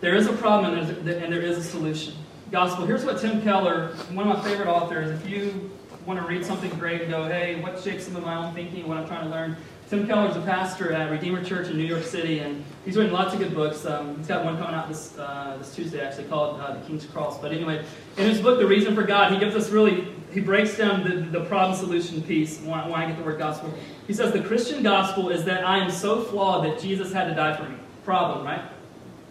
There 0.00 0.14
is 0.16 0.28
a 0.28 0.32
problem 0.32 0.78
and, 0.78 1.06
and 1.06 1.30
there 1.30 1.42
is 1.42 1.58
a 1.58 1.62
solution. 1.62 2.14
Gospel. 2.50 2.86
Here's 2.86 3.04
what 3.04 3.20
Tim 3.20 3.42
Keller, 3.42 3.88
one 4.12 4.26
of 4.26 4.34
my 4.34 4.42
favorite 4.42 4.68
authors, 4.68 5.10
if 5.10 5.28
you 5.28 5.70
want 6.06 6.18
to 6.18 6.26
read 6.26 6.42
something 6.42 6.70
great 6.78 7.02
and 7.02 7.10
go, 7.10 7.24
hey, 7.28 7.60
what 7.60 7.78
shapes 7.78 8.04
some 8.04 8.16
of 8.16 8.22
my 8.22 8.36
own 8.36 8.54
thinking, 8.54 8.80
and 8.80 8.88
what 8.88 8.96
I'm 8.96 9.06
trying 9.06 9.24
to 9.24 9.30
learn, 9.30 9.58
Tim 9.92 10.06
Keller 10.06 10.30
is 10.30 10.36
a 10.36 10.40
pastor 10.40 10.90
at 10.94 11.10
Redeemer 11.10 11.44
Church 11.44 11.68
in 11.68 11.76
New 11.76 11.84
York 11.84 12.04
City, 12.04 12.38
and 12.38 12.64
he's 12.86 12.96
written 12.96 13.12
lots 13.12 13.34
of 13.34 13.40
good 13.40 13.54
books. 13.54 13.84
Um, 13.84 14.16
he's 14.16 14.26
got 14.26 14.42
one 14.42 14.56
coming 14.56 14.74
out 14.74 14.88
this 14.88 15.18
uh, 15.18 15.54
this 15.58 15.74
Tuesday, 15.74 16.00
actually, 16.00 16.24
called 16.28 16.58
uh, 16.58 16.78
The 16.78 16.86
King's 16.86 17.04
Cross. 17.04 17.40
But 17.40 17.52
anyway, 17.52 17.84
in 18.16 18.26
his 18.26 18.40
book, 18.40 18.58
The 18.58 18.66
Reason 18.66 18.94
for 18.94 19.02
God, 19.02 19.30
he 19.30 19.38
gives 19.38 19.54
us 19.54 19.68
really, 19.68 20.08
he 20.32 20.40
breaks 20.40 20.78
down 20.78 21.04
the, 21.04 21.16
the 21.38 21.44
problem 21.44 21.78
solution 21.78 22.22
piece 22.22 22.58
why, 22.60 22.88
why 22.88 23.04
I 23.04 23.06
get 23.08 23.18
the 23.18 23.22
word 23.22 23.38
gospel. 23.38 23.70
He 24.06 24.14
says, 24.14 24.32
The 24.32 24.40
Christian 24.40 24.82
gospel 24.82 25.28
is 25.28 25.44
that 25.44 25.62
I 25.62 25.76
am 25.76 25.90
so 25.90 26.22
flawed 26.22 26.64
that 26.64 26.80
Jesus 26.80 27.12
had 27.12 27.26
to 27.28 27.34
die 27.34 27.54
for 27.54 27.68
me. 27.68 27.76
Problem, 28.02 28.46
right? 28.46 28.62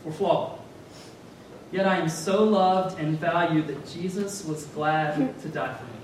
We're 0.05 0.11
flawed. 0.11 0.59
Yet 1.71 1.87
I 1.87 1.97
am 1.97 2.07
so 2.07 2.43
loved 2.43 2.99
and 2.99 3.17
valued 3.17 3.65
that 3.65 3.87
Jesus 3.87 4.45
was 4.45 4.65
glad 4.65 5.41
to 5.41 5.47
die 5.49 5.73
for 5.73 5.85
me. 5.85 6.00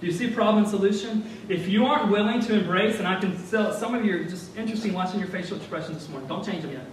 Do 0.00 0.06
you 0.06 0.12
see 0.12 0.30
problem 0.30 0.64
and 0.64 0.68
solution? 0.70 1.24
If 1.48 1.68
you 1.68 1.86
aren't 1.86 2.10
willing 2.10 2.40
to 2.42 2.58
embrace, 2.58 2.98
and 2.98 3.08
I 3.08 3.18
can 3.18 3.36
tell 3.48 3.72
some 3.72 3.94
of 3.94 4.04
you 4.04 4.16
are 4.16 4.24
just 4.24 4.56
interesting 4.56 4.92
watching 4.92 5.20
your 5.20 5.28
facial 5.28 5.56
expressions 5.56 5.98
this 5.98 6.08
morning. 6.08 6.28
Don't 6.28 6.44
change 6.44 6.62
them 6.62 6.72
yet. 6.72 6.86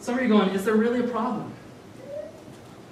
Some 0.00 0.16
of 0.16 0.22
you 0.22 0.28
going, 0.28 0.50
is 0.50 0.64
there 0.64 0.76
really 0.76 1.00
a 1.00 1.08
problem? 1.08 1.52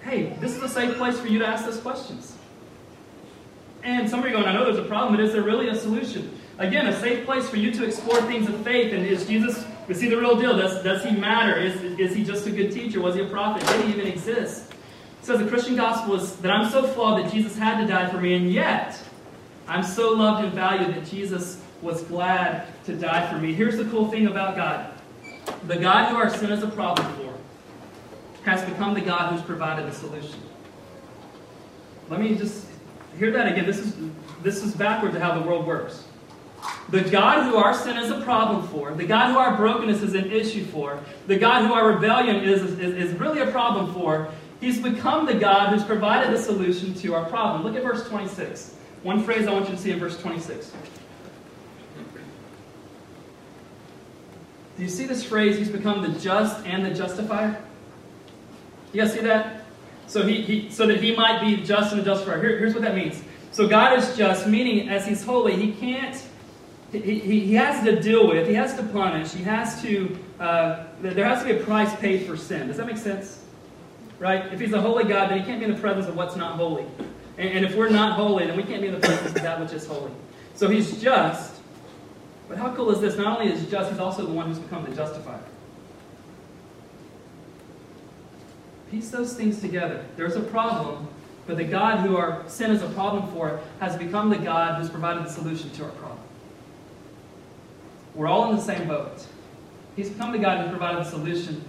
Hey, 0.02 0.36
this 0.40 0.54
is 0.54 0.62
a 0.62 0.68
safe 0.68 0.96
place 0.96 1.18
for 1.18 1.26
you 1.26 1.38
to 1.38 1.46
ask 1.46 1.64
those 1.64 1.80
questions. 1.80 2.36
And 3.82 4.08
some 4.08 4.20
of 4.20 4.26
you 4.26 4.32
going, 4.32 4.46
I 4.46 4.52
know 4.52 4.64
there's 4.64 4.84
a 4.84 4.88
problem, 4.88 5.16
but 5.16 5.24
is 5.24 5.32
there 5.32 5.42
really 5.42 5.68
a 5.68 5.74
solution? 5.74 6.38
Again, 6.58 6.86
a 6.86 7.00
safe 7.00 7.24
place 7.24 7.48
for 7.48 7.56
you 7.56 7.70
to 7.72 7.84
explore 7.84 8.20
things 8.22 8.48
of 8.48 8.56
faith. 8.62 8.92
And 8.92 9.06
is 9.06 9.26
Jesus, 9.26 9.64
is 9.88 10.00
he 10.00 10.08
the 10.08 10.16
real 10.16 10.36
deal? 10.36 10.56
Does, 10.56 10.82
does 10.82 11.04
he 11.04 11.12
matter? 11.12 11.58
Is, 11.58 11.80
is 11.98 12.14
he 12.14 12.24
just 12.24 12.46
a 12.46 12.50
good 12.50 12.72
teacher? 12.72 13.00
Was 13.00 13.14
he 13.14 13.22
a 13.22 13.28
prophet? 13.28 13.66
Did 13.66 13.84
he 13.84 13.92
even 13.92 14.06
exist? 14.06 14.67
Says 15.28 15.40
the 15.40 15.46
Christian 15.46 15.76
gospel 15.76 16.14
is 16.14 16.36
that 16.36 16.50
I'm 16.50 16.70
so 16.70 16.82
flawed 16.82 17.22
that 17.22 17.30
Jesus 17.30 17.56
had 17.56 17.82
to 17.82 17.86
die 17.86 18.08
for 18.08 18.18
me, 18.18 18.34
and 18.34 18.50
yet 18.50 18.98
I'm 19.68 19.82
so 19.82 20.12
loved 20.12 20.42
and 20.42 20.54
valued 20.54 20.94
that 20.94 21.04
Jesus 21.04 21.62
was 21.82 22.02
glad 22.04 22.66
to 22.86 22.96
die 22.96 23.30
for 23.30 23.36
me. 23.36 23.52
Here's 23.52 23.76
the 23.76 23.84
cool 23.84 24.10
thing 24.10 24.26
about 24.26 24.56
God 24.56 24.94
the 25.66 25.76
God 25.76 26.10
who 26.10 26.16
our 26.16 26.30
sin 26.30 26.50
is 26.50 26.62
a 26.62 26.68
problem 26.68 27.06
for 27.16 27.34
has 28.44 28.64
become 28.64 28.94
the 28.94 29.02
God 29.02 29.32
who's 29.32 29.42
provided 29.42 29.86
the 29.86 29.94
solution. 29.94 30.40
Let 32.08 32.20
me 32.20 32.34
just 32.34 32.66
hear 33.18 33.30
that 33.32 33.52
again. 33.52 33.66
This 33.66 33.78
is, 33.78 33.94
this 34.42 34.64
is 34.64 34.74
backwards 34.74 35.14
to 35.14 35.20
how 35.20 35.38
the 35.38 35.46
world 35.46 35.66
works. 35.66 36.04
The 36.88 37.02
God 37.02 37.44
who 37.44 37.56
our 37.56 37.74
sin 37.74 37.98
is 37.98 38.10
a 38.10 38.22
problem 38.22 38.66
for, 38.68 38.94
the 38.94 39.04
God 39.04 39.32
who 39.32 39.38
our 39.38 39.56
brokenness 39.56 40.02
is 40.02 40.14
an 40.14 40.30
issue 40.30 40.64
for, 40.64 41.02
the 41.26 41.36
God 41.36 41.66
who 41.66 41.74
our 41.74 41.92
rebellion 41.92 42.36
is, 42.36 42.62
is, 42.62 42.78
is 42.78 43.12
really 43.18 43.40
a 43.40 43.50
problem 43.50 43.92
for, 43.92 44.32
He's 44.60 44.80
become 44.80 45.26
the 45.26 45.34
God 45.34 45.72
who's 45.72 45.84
provided 45.84 46.34
the 46.36 46.42
solution 46.42 46.94
to 46.94 47.14
our 47.14 47.24
problem. 47.28 47.62
Look 47.62 47.76
at 47.76 47.82
verse 47.82 48.08
26. 48.08 48.74
One 49.02 49.22
phrase 49.22 49.46
I 49.46 49.52
want 49.52 49.68
you 49.68 49.76
to 49.76 49.80
see 49.80 49.90
in 49.92 50.00
verse 50.00 50.20
26. 50.20 50.72
Do 54.76 54.84
you 54.84 54.88
see 54.88 55.06
this 55.06 55.24
phrase? 55.24 55.56
He's 55.56 55.68
become 55.68 56.02
the 56.02 56.18
just 56.20 56.64
and 56.66 56.84
the 56.84 56.90
justifier. 56.90 57.60
You 58.92 59.02
guys 59.02 59.12
see 59.12 59.20
that? 59.20 59.64
So 60.06 60.26
he, 60.26 60.40
he 60.40 60.70
so 60.70 60.86
that 60.86 61.02
he 61.02 61.14
might 61.14 61.40
be 61.40 61.62
just 61.62 61.92
and 61.92 62.00
the 62.00 62.04
justifier. 62.04 62.40
Here, 62.40 62.58
here's 62.58 62.74
what 62.74 62.82
that 62.82 62.94
means. 62.94 63.22
So 63.50 63.66
God 63.66 63.98
is 63.98 64.16
just, 64.16 64.46
meaning 64.46 64.88
as 64.88 65.06
He's 65.06 65.24
holy, 65.24 65.56
He 65.56 65.72
can't. 65.72 66.22
He, 66.92 67.00
he, 67.00 67.40
he 67.40 67.54
has 67.54 67.84
to 67.84 68.00
deal 68.00 68.26
with. 68.28 68.48
He 68.48 68.54
has 68.54 68.74
to 68.76 68.82
punish. 68.84 69.32
He 69.32 69.42
has 69.44 69.82
to. 69.82 70.18
Uh, 70.40 70.84
there 71.02 71.24
has 71.24 71.42
to 71.42 71.52
be 71.52 71.60
a 71.60 71.64
price 71.64 71.94
paid 71.96 72.26
for 72.26 72.36
sin. 72.36 72.68
Does 72.68 72.76
that 72.78 72.86
make 72.86 72.96
sense? 72.96 73.42
Right? 74.18 74.52
If 74.52 74.60
he's 74.60 74.72
a 74.72 74.80
holy 74.80 75.04
God, 75.04 75.30
then 75.30 75.38
he 75.38 75.44
can't 75.44 75.60
be 75.60 75.66
in 75.66 75.72
the 75.72 75.80
presence 75.80 76.06
of 76.06 76.16
what's 76.16 76.36
not 76.36 76.56
holy. 76.56 76.84
And, 77.36 77.48
and 77.50 77.64
if 77.64 77.74
we're 77.74 77.88
not 77.88 78.16
holy, 78.16 78.46
then 78.46 78.56
we 78.56 78.62
can't 78.62 78.82
be 78.82 78.88
in 78.88 78.94
the 78.94 79.00
presence 79.00 79.36
of 79.36 79.42
that 79.42 79.60
which 79.60 79.72
is 79.72 79.86
holy. 79.86 80.10
So 80.54 80.68
he's 80.68 81.00
just. 81.00 81.54
But 82.48 82.58
how 82.58 82.74
cool 82.74 82.90
is 82.90 83.00
this? 83.00 83.16
Not 83.16 83.38
only 83.38 83.52
is 83.52 83.60
he 83.60 83.70
just, 83.70 83.90
he's 83.90 84.00
also 84.00 84.24
the 84.24 84.32
one 84.32 84.46
who's 84.46 84.58
become 84.58 84.84
the 84.84 84.94
justifier. 84.94 85.40
Piece 88.90 89.10
those 89.10 89.34
things 89.34 89.60
together. 89.60 90.04
There's 90.16 90.34
a 90.34 90.40
problem, 90.40 91.08
but 91.46 91.58
the 91.58 91.64
God 91.64 92.00
who 92.00 92.16
our 92.16 92.48
sin 92.48 92.70
is 92.70 92.82
a 92.82 92.88
problem 92.88 93.30
for 93.32 93.60
has 93.80 93.96
become 93.96 94.30
the 94.30 94.38
God 94.38 94.80
who's 94.80 94.88
provided 94.88 95.24
the 95.24 95.30
solution 95.30 95.70
to 95.72 95.84
our 95.84 95.90
problem. 95.90 96.18
We're 98.14 98.28
all 98.28 98.50
in 98.50 98.56
the 98.56 98.62
same 98.62 98.88
boat. 98.88 99.26
He's 99.94 100.08
become 100.08 100.32
the 100.32 100.38
God 100.38 100.64
who 100.64 100.70
provided 100.70 101.04
the 101.04 101.10
solution 101.10 101.62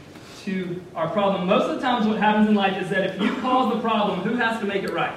to 0.46 0.82
our 0.96 1.10
problem. 1.10 1.48
Most 1.48 1.70
of 1.70 1.76
the 1.76 1.82
times, 1.82 2.08
what 2.08 2.18
happens 2.18 2.48
in 2.48 2.56
life 2.56 2.82
is 2.82 2.90
that 2.90 3.06
if 3.06 3.22
you 3.22 3.36
cause 3.38 3.74
the 3.74 3.80
problem, 3.80 4.22
who 4.22 4.36
has 4.36 4.60
to 4.60 4.66
make 4.66 4.84
it 4.84 4.92
right? 4.92 5.16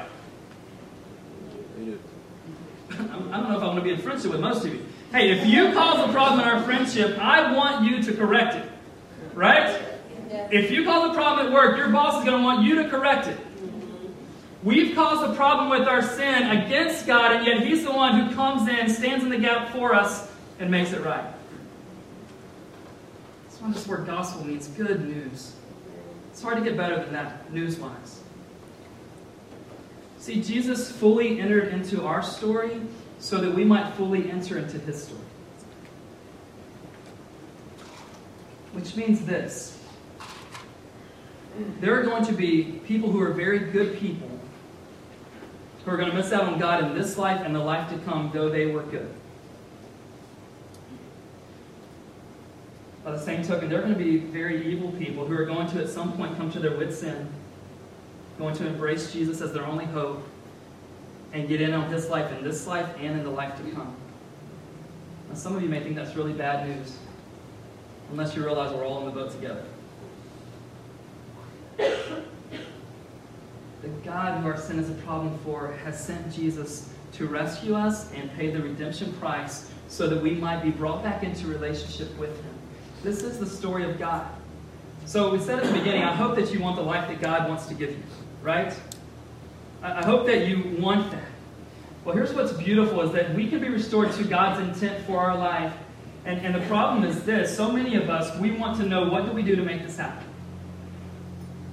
I 2.90 2.96
don't 2.96 3.48
know 3.48 3.56
if 3.56 3.62
I 3.62 3.66
want 3.66 3.78
to 3.78 3.85
be 3.85 3.90
in 3.90 3.98
friendship 3.98 4.30
with 4.30 4.40
most 4.40 4.64
of 4.64 4.72
you. 4.72 4.85
Hey, 5.11 5.30
if 5.30 5.46
you 5.46 5.72
cause 5.72 6.08
a 6.08 6.12
problem 6.12 6.40
in 6.40 6.46
our 6.46 6.62
friendship, 6.62 7.18
I 7.18 7.54
want 7.56 7.85
you 7.85 8.02
to 8.02 8.14
correct 8.14 8.54
it. 8.54 8.70
Right? 9.35 9.80
If 10.50 10.70
you 10.70 10.85
cause 10.85 11.11
a 11.11 11.14
problem 11.14 11.46
at 11.46 11.52
work, 11.52 11.76
your 11.76 11.88
boss 11.88 12.18
is 12.18 12.24
going 12.24 12.38
to 12.38 12.44
want 12.44 12.62
you 12.62 12.82
to 12.82 12.88
correct 12.88 13.26
it. 13.26 13.38
We've 14.62 14.94
caused 14.94 15.28
a 15.28 15.35
problem 15.35 15.70
with 15.70 15.88
our 15.88 16.02
sin 16.02 16.50
against 16.50 17.06
God, 17.06 17.32
and 17.32 17.46
yet 17.46 17.66
He's 17.66 17.85
the 17.85 17.90
one 17.90 18.20
who 18.20 18.35
comes 18.35 18.68
in, 18.68 18.88
stands 18.88 19.24
in 19.24 19.30
the 19.30 19.38
gap 19.38 19.72
for 19.72 19.94
us, 19.94 20.30
and 20.61 20.70
makes 20.70 20.92
it 20.92 21.00
right 21.00 21.24
why 23.62 23.70
this 23.70 23.87
word 23.87 24.07
gospel 24.07 24.44
means 24.44 24.66
good 24.68 25.07
news. 25.09 25.55
It's 26.33 26.42
hard 26.42 26.59
to 26.59 26.64
get 26.64 26.77
better 26.77 26.96
than 26.96 27.12
that, 27.12 27.53
news 27.53 27.79
wise. 27.79 28.20
See, 30.18 30.42
Jesus 30.42 30.90
fully 30.90 31.40
entered 31.40 31.68
into 31.68 32.05
our 32.05 32.22
story 32.22 32.81
so 33.20 33.38
that 33.38 33.55
we 33.55 33.64
might 33.64 33.94
fully 33.94 34.31
enter 34.31 34.59
into 34.59 34.79
his 34.81 35.05
story. 35.05 35.20
Which 38.72 38.96
means 38.96 39.25
this 39.25 39.79
there 41.81 42.01
are 42.01 42.03
going 42.03 42.25
to 42.25 42.33
be 42.33 42.81
people 42.87 43.11
who 43.11 43.20
are 43.20 43.33
very 43.33 43.59
good 43.59 43.98
people 43.98 44.31
who 45.85 45.90
are 45.90 45.96
going 45.96 46.11
to 46.11 46.16
miss 46.16 46.33
out 46.33 46.44
on 46.44 46.59
God 46.59 46.83
in 46.83 46.94
this 46.94 47.18
life 47.18 47.42
and 47.44 47.55
the 47.55 47.61
life 47.61 47.90
to 47.90 47.98
come, 47.98 48.31
though 48.33 48.48
they 48.48 48.66
were 48.66 48.83
good. 48.83 49.12
By 53.04 53.10
the 53.10 53.20
same 53.20 53.42
token, 53.42 53.68
there 53.68 53.80
are 53.80 53.82
going 53.82 53.94
to 53.94 53.98
be 53.98 54.18
very 54.18 54.64
evil 54.66 54.92
people 54.92 55.26
who 55.26 55.34
are 55.36 55.44
going 55.44 55.68
to 55.70 55.80
at 55.82 55.88
some 55.88 56.12
point 56.12 56.36
come 56.36 56.52
to 56.52 56.60
their 56.60 56.76
wits' 56.76 57.02
end, 57.02 57.28
going 58.38 58.54
to 58.56 58.66
embrace 58.66 59.12
Jesus 59.12 59.40
as 59.40 59.52
their 59.52 59.66
only 59.66 59.86
hope, 59.86 60.22
and 61.32 61.48
get 61.48 61.60
in 61.60 61.72
on 61.72 61.90
his 61.90 62.08
life 62.08 62.30
in 62.36 62.44
this 62.44 62.66
life 62.66 62.88
and 62.98 63.18
in 63.18 63.24
the 63.24 63.30
life 63.30 63.56
to 63.56 63.70
come. 63.72 63.96
Now, 65.28 65.34
some 65.34 65.56
of 65.56 65.62
you 65.62 65.68
may 65.68 65.80
think 65.80 65.96
that's 65.96 66.14
really 66.14 66.32
bad 66.32 66.68
news, 66.68 66.96
unless 68.10 68.36
you 68.36 68.44
realize 68.44 68.72
we're 68.72 68.86
all 68.86 69.00
in 69.00 69.06
the 69.06 69.20
boat 69.20 69.32
together. 69.32 69.64
The 73.82 73.88
God 74.04 74.40
who 74.40 74.46
our 74.48 74.56
sin 74.56 74.78
is 74.78 74.90
a 74.90 74.94
problem 74.94 75.36
for 75.38 75.72
has 75.84 75.98
sent 75.98 76.32
Jesus 76.32 76.88
to 77.14 77.26
rescue 77.26 77.74
us 77.74 78.12
and 78.12 78.32
pay 78.34 78.50
the 78.50 78.62
redemption 78.62 79.12
price 79.14 79.70
so 79.88 80.06
that 80.08 80.22
we 80.22 80.32
might 80.32 80.62
be 80.62 80.70
brought 80.70 81.02
back 81.02 81.24
into 81.24 81.48
relationship 81.48 82.16
with 82.16 82.30
him. 82.30 82.54
This 83.02 83.24
is 83.24 83.40
the 83.40 83.46
story 83.46 83.84
of 83.84 83.98
God. 83.98 84.28
So 85.06 85.32
we 85.32 85.40
said 85.40 85.58
at 85.58 85.64
the 85.64 85.72
beginning, 85.72 86.04
I 86.04 86.14
hope 86.14 86.36
that 86.36 86.54
you 86.54 86.60
want 86.60 86.76
the 86.76 86.82
life 86.82 87.08
that 87.08 87.20
God 87.20 87.48
wants 87.48 87.66
to 87.66 87.74
give 87.74 87.90
you, 87.90 88.02
right? 88.42 88.72
I 89.82 90.04
hope 90.04 90.26
that 90.26 90.46
you 90.46 90.76
want 90.78 91.10
that. 91.10 91.24
Well, 92.04 92.14
here's 92.14 92.32
what's 92.32 92.52
beautiful 92.52 93.00
is 93.02 93.10
that 93.12 93.34
we 93.34 93.48
can 93.48 93.58
be 93.58 93.68
restored 93.68 94.12
to 94.12 94.24
God's 94.24 94.60
intent 94.60 95.04
for 95.04 95.18
our 95.18 95.36
life. 95.36 95.74
And, 96.24 96.46
and 96.46 96.54
the 96.54 96.64
problem 96.68 97.02
is 97.02 97.24
this 97.24 97.56
so 97.56 97.72
many 97.72 97.96
of 97.96 98.08
us, 98.08 98.38
we 98.38 98.52
want 98.52 98.76
to 98.78 98.86
know 98.86 99.08
what 99.08 99.26
do 99.26 99.32
we 99.32 99.42
do 99.42 99.56
to 99.56 99.62
make 99.62 99.82
this 99.82 99.96
happen? 99.96 100.24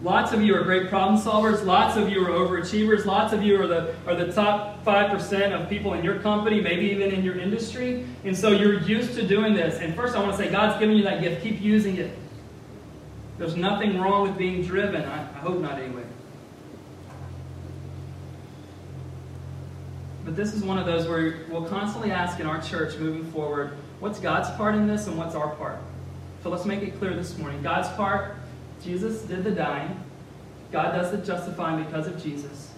Lots 0.02 0.32
of 0.32 0.42
you 0.42 0.56
are 0.56 0.64
great 0.64 0.88
problem 0.88 1.20
solvers. 1.22 1.66
Lots 1.66 1.98
of 1.98 2.10
you 2.10 2.26
are 2.26 2.30
overachievers. 2.30 3.06
Lots 3.06 3.34
of 3.34 3.44
you 3.44 3.62
are 3.62 3.68
the, 3.68 3.94
are 4.08 4.16
the 4.16 4.32
top 4.32 4.84
5% 4.86 5.52
of 5.52 5.68
people 5.68 5.94
in 5.94 6.06
your 6.06 6.20
company, 6.20 6.62
maybe 6.62 6.86
even 6.86 7.12
in 7.12 7.22
your 7.22 7.38
industry. 7.38 8.06
And 8.24 8.36
so 8.36 8.52
you're 8.52 8.80
used 8.80 9.16
to 9.16 9.28
doing 9.28 9.54
this. 9.54 9.80
And 9.80 9.94
first, 9.94 10.16
I 10.16 10.20
want 10.20 10.32
to 10.32 10.38
say, 10.38 10.50
God's 10.50 10.80
given 10.80 10.96
you 10.96 11.04
that 11.04 11.22
gift. 11.22 11.44
Keep 11.44 11.60
using 11.60 11.98
it. 11.98 12.18
There's 13.38 13.58
nothing 13.58 14.00
wrong 14.00 14.24
with 14.24 14.38
being 14.38 14.64
driven. 14.64 15.04
I, 15.04 15.22
I 15.22 15.40
hope 15.40 15.60
not, 15.60 15.80
anyway. 15.80 16.04
But 20.24 20.38
this 20.38 20.54
is 20.54 20.64
one 20.64 20.78
of 20.78 20.86
those 20.86 21.10
where 21.10 21.40
we'll 21.50 21.66
constantly 21.66 22.12
ask 22.12 22.40
in 22.40 22.48
our 22.48 22.62
church 22.62 22.98
moving 22.98 23.30
forward, 23.32 23.72
what's 24.00 24.20
God's 24.20 24.50
part 24.52 24.76
in 24.76 24.88
this 24.88 25.08
and 25.08 25.18
what's 25.18 25.36
our 25.36 25.56
part? 25.56 25.80
So 26.42 26.50
let's 26.50 26.66
make 26.66 26.84
it 26.84 26.98
clear 27.00 27.14
this 27.14 27.38
morning. 27.38 27.62
God's 27.62 27.90
part 27.98 28.36
Jesus 28.84 29.22
did 29.24 29.44
the 29.44 29.52
dying. 29.52 30.00
God 30.72 30.92
does 30.92 31.12
the 31.12 31.18
justifying 31.18 31.84
because 31.84 32.08
of 32.08 32.22
Jesus. 32.22 32.72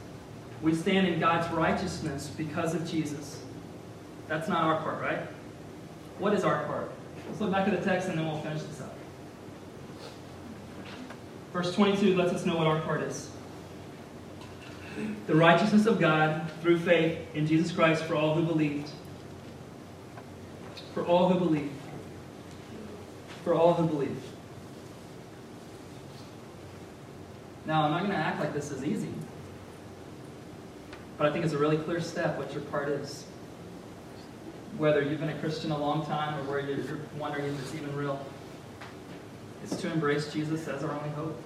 We 0.61 0.73
stand 0.73 1.07
in 1.07 1.19
God's 1.19 1.51
righteousness 1.53 2.31
because 2.35 2.73
of 2.73 2.89
Jesus. 2.89 3.43
That's 4.27 4.47
not 4.47 4.63
our 4.63 4.81
part, 4.81 5.01
right? 5.01 5.19
What 6.19 6.33
is 6.33 6.43
our 6.43 6.63
part? 6.65 6.91
Let's 7.27 7.41
look 7.41 7.51
back 7.51 7.67
at 7.67 7.77
the 7.77 7.83
text 7.83 8.07
and 8.07 8.17
then 8.17 8.27
we'll 8.27 8.39
finish 8.41 8.61
this 8.63 8.81
up. 8.81 8.95
Verse 11.51 11.73
22 11.75 12.15
lets 12.15 12.31
us 12.31 12.45
know 12.45 12.55
what 12.55 12.67
our 12.67 12.79
part 12.81 13.01
is. 13.01 13.29
The 15.27 15.35
righteousness 15.35 15.85
of 15.85 15.99
God 15.99 16.49
through 16.61 16.79
faith 16.79 17.17
in 17.33 17.47
Jesus 17.47 17.71
Christ 17.71 18.03
for 18.03 18.15
all 18.15 18.35
who 18.35 18.43
believed. 18.43 18.89
For 20.93 21.05
all 21.05 21.29
who 21.29 21.39
believe. 21.39 21.71
For 23.43 23.53
all 23.53 23.73
who 23.73 23.87
believe. 23.87 24.17
Now, 27.71 27.84
I'm 27.84 27.91
not 27.91 27.99
going 27.99 28.12
to 28.12 28.17
act 28.17 28.41
like 28.41 28.53
this 28.53 28.69
is 28.69 28.84
easy, 28.84 29.13
but 31.17 31.25
I 31.25 31.31
think 31.31 31.45
it's 31.45 31.53
a 31.53 31.57
really 31.57 31.77
clear 31.77 32.01
step 32.01 32.38
what 32.38 32.51
your 32.51 32.63
part 32.63 32.89
is. 32.89 33.23
Whether 34.77 35.01
you've 35.01 35.21
been 35.21 35.29
a 35.29 35.39
Christian 35.39 35.71
a 35.71 35.77
long 35.77 36.05
time 36.05 36.38
or 36.38 36.51
where 36.51 36.60
you're 36.60 36.99
wondering 37.17 37.45
if 37.45 37.57
it's 37.62 37.73
even 37.73 37.95
real, 37.95 38.19
is 39.63 39.69
to 39.77 39.89
embrace 39.89 40.34
Jesus 40.34 40.67
as 40.67 40.84
our 40.84 40.91
only 40.91 41.12
hope. 41.12 41.41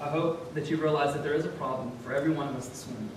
I 0.00 0.08
hope 0.08 0.52
that 0.54 0.68
you 0.68 0.78
realize 0.78 1.14
that 1.14 1.22
there 1.22 1.34
is 1.34 1.44
a 1.44 1.50
problem 1.50 1.92
for 2.02 2.12
every 2.12 2.30
one 2.30 2.48
of 2.48 2.56
us 2.56 2.68
this 2.68 2.88
morning. 2.88 3.10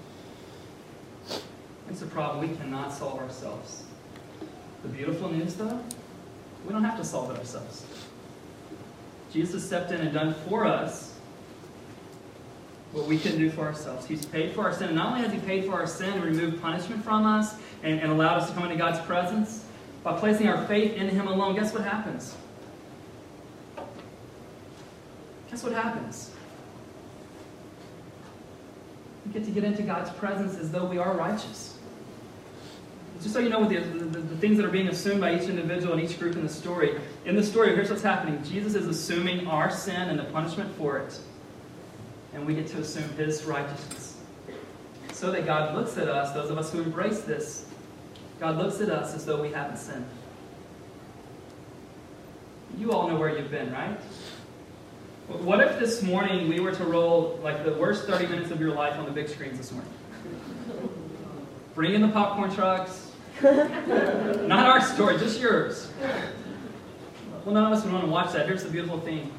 It's 1.89 2.03
a 2.03 2.05
problem 2.05 2.47
we 2.47 2.55
cannot 2.57 2.93
solve 2.93 3.21
ourselves. 3.21 3.85
The 4.83 4.89
beautiful 4.89 5.31
news, 5.31 5.55
though, 5.55 5.83
we 6.67 6.73
don't 6.73 6.83
have 6.83 6.99
to 6.99 7.03
solve 7.03 7.31
it 7.31 7.39
ourselves. 7.39 7.87
Jesus 9.31 9.65
stepped 9.65 9.91
in 9.91 10.01
and 10.01 10.13
done 10.13 10.33
for 10.47 10.65
us 10.65 11.13
what 12.91 13.07
we 13.07 13.17
couldn't 13.17 13.39
do 13.39 13.49
for 13.49 13.61
ourselves. 13.61 14.05
He's 14.05 14.25
paid 14.25 14.53
for 14.53 14.63
our 14.63 14.73
sin. 14.73 14.87
And 14.87 14.97
not 14.97 15.07
only 15.07 15.21
has 15.21 15.31
He 15.31 15.39
paid 15.39 15.65
for 15.65 15.73
our 15.73 15.87
sin 15.87 16.11
and 16.11 16.23
removed 16.23 16.61
punishment 16.61 17.03
from 17.03 17.25
us 17.25 17.55
and, 17.83 17.99
and 17.99 18.11
allowed 18.11 18.39
us 18.39 18.49
to 18.49 18.53
come 18.53 18.63
into 18.63 18.75
God's 18.75 18.99
presence, 19.05 19.65
by 20.03 20.17
placing 20.17 20.47
our 20.47 20.65
faith 20.65 20.95
in 20.95 21.09
Him 21.09 21.27
alone, 21.27 21.55
guess 21.55 21.73
what 21.73 21.83
happens? 21.83 22.35
Guess 25.49 25.63
what 25.63 25.73
happens? 25.73 26.31
We 29.25 29.33
get 29.33 29.45
to 29.45 29.51
get 29.51 29.63
into 29.63 29.83
God's 29.83 30.09
presence 30.11 30.57
as 30.57 30.71
though 30.71 30.85
we 30.85 30.97
are 30.97 31.15
righteous. 31.15 31.77
Just 33.21 33.33
so 33.33 33.39
you 33.39 33.49
know 33.49 33.59
what 33.59 33.69
the, 33.69 33.79
the, 33.79 34.19
the, 34.19 34.37
things 34.37 34.57
that 34.57 34.65
are 34.65 34.71
being 34.71 34.87
assumed 34.87 35.21
by 35.21 35.35
each 35.35 35.47
individual 35.47 35.93
and 35.93 36.01
each 36.01 36.17
group 36.17 36.35
in 36.35 36.41
the 36.41 36.49
story. 36.49 36.99
In 37.23 37.35
the 37.35 37.43
story, 37.43 37.75
here's 37.75 37.89
what's 37.89 38.01
happening 38.01 38.43
Jesus 38.43 38.73
is 38.75 38.87
assuming 38.87 39.47
our 39.47 39.69
sin 39.69 40.09
and 40.09 40.17
the 40.17 40.23
punishment 40.25 40.73
for 40.75 40.97
it. 40.97 41.19
And 42.33 42.45
we 42.45 42.55
get 42.55 42.67
to 42.67 42.79
assume 42.79 43.09
his 43.15 43.43
righteousness. 43.43 44.17
So 45.11 45.31
that 45.31 45.45
God 45.45 45.75
looks 45.75 45.97
at 45.97 46.07
us, 46.07 46.33
those 46.33 46.49
of 46.49 46.57
us 46.57 46.71
who 46.71 46.81
embrace 46.81 47.21
this, 47.21 47.65
God 48.39 48.57
looks 48.57 48.81
at 48.81 48.89
us 48.89 49.13
as 49.13 49.25
though 49.25 49.39
we 49.39 49.51
haven't 49.51 49.77
sinned. 49.77 50.05
You 52.77 52.91
all 52.91 53.07
know 53.07 53.17
where 53.17 53.37
you've 53.37 53.51
been, 53.51 53.71
right? 53.71 53.99
What 55.27 55.59
if 55.59 55.79
this 55.79 56.01
morning 56.01 56.49
we 56.49 56.59
were 56.59 56.71
to 56.71 56.83
roll 56.83 57.39
like 57.43 57.63
the 57.63 57.73
worst 57.73 58.07
30 58.07 58.27
minutes 58.27 58.49
of 58.49 58.59
your 58.59 58.73
life 58.73 58.97
on 58.97 59.05
the 59.05 59.11
big 59.11 59.29
screens 59.29 59.57
this 59.57 59.71
morning? 59.71 59.91
Bring 61.75 61.93
in 61.93 62.01
the 62.01 62.07
popcorn 62.07 62.53
trucks, 62.53 63.11
not 63.43 64.65
our 64.65 64.81
story, 64.81 65.17
just 65.17 65.39
yours. 65.39 65.91
Well, 67.45 67.55
none 67.55 67.71
of 67.71 67.77
us 67.77 67.83
would 67.83 67.91
want 67.91 68.05
to 68.05 68.11
watch 68.11 68.33
that. 68.33 68.45
Here's 68.45 68.63
the 68.63 68.69
beautiful 68.69 68.99
thing 68.99 69.31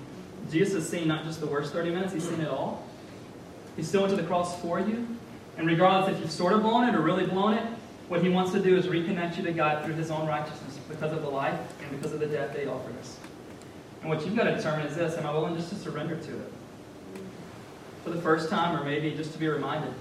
Jesus 0.51 0.75
has 0.75 0.89
seen 0.89 1.07
not 1.07 1.25
just 1.25 1.41
the 1.41 1.47
worst 1.47 1.73
30 1.73 1.91
minutes, 1.91 2.13
he's 2.13 2.29
seen 2.29 2.41
it 2.41 2.49
all. 2.49 2.85
He 3.77 3.83
still 3.83 4.03
went 4.03 4.15
to 4.15 4.21
the 4.21 4.27
cross 4.27 4.61
for 4.61 4.81
you. 4.81 5.07
And 5.57 5.67
regardless 5.67 6.15
if 6.15 6.21
you've 6.21 6.31
sort 6.31 6.53
of 6.53 6.63
blown 6.63 6.89
it 6.89 6.95
or 6.95 7.01
really 7.01 7.27
blown 7.27 7.55
it, 7.55 7.65
what 8.09 8.23
he 8.23 8.29
wants 8.29 8.53
to 8.53 8.61
do 8.61 8.77
is 8.77 8.87
reconnect 8.87 9.37
you 9.37 9.45
to 9.45 9.53
God 9.53 9.85
through 9.85 9.95
his 9.95 10.11
own 10.11 10.27
righteousness 10.27 10.79
because 10.89 11.13
of 11.13 11.23
the 11.23 11.29
life 11.29 11.59
and 11.81 11.91
because 11.93 12.13
of 12.13 12.21
the 12.21 12.27
death 12.27 12.53
that 12.53 12.61
he 12.61 12.67
offered 12.67 12.99
us. 12.99 13.19
And 14.01 14.11
what 14.11 14.25
you've 14.27 14.37
got 14.37 14.45
to 14.45 14.57
determine 14.57 14.87
is 14.87 14.97
this 14.97 15.17
Am 15.17 15.25
I 15.25 15.33
willing 15.33 15.57
just 15.57 15.71
to 15.71 15.77
surrender 15.77 16.17
to 16.17 16.33
it? 16.33 16.53
For 18.05 18.11
the 18.11 18.21
first 18.21 18.51
time, 18.51 18.79
or 18.79 18.85
maybe 18.85 19.13
just 19.13 19.33
to 19.33 19.39
be 19.39 19.47
reminded. 19.47 19.95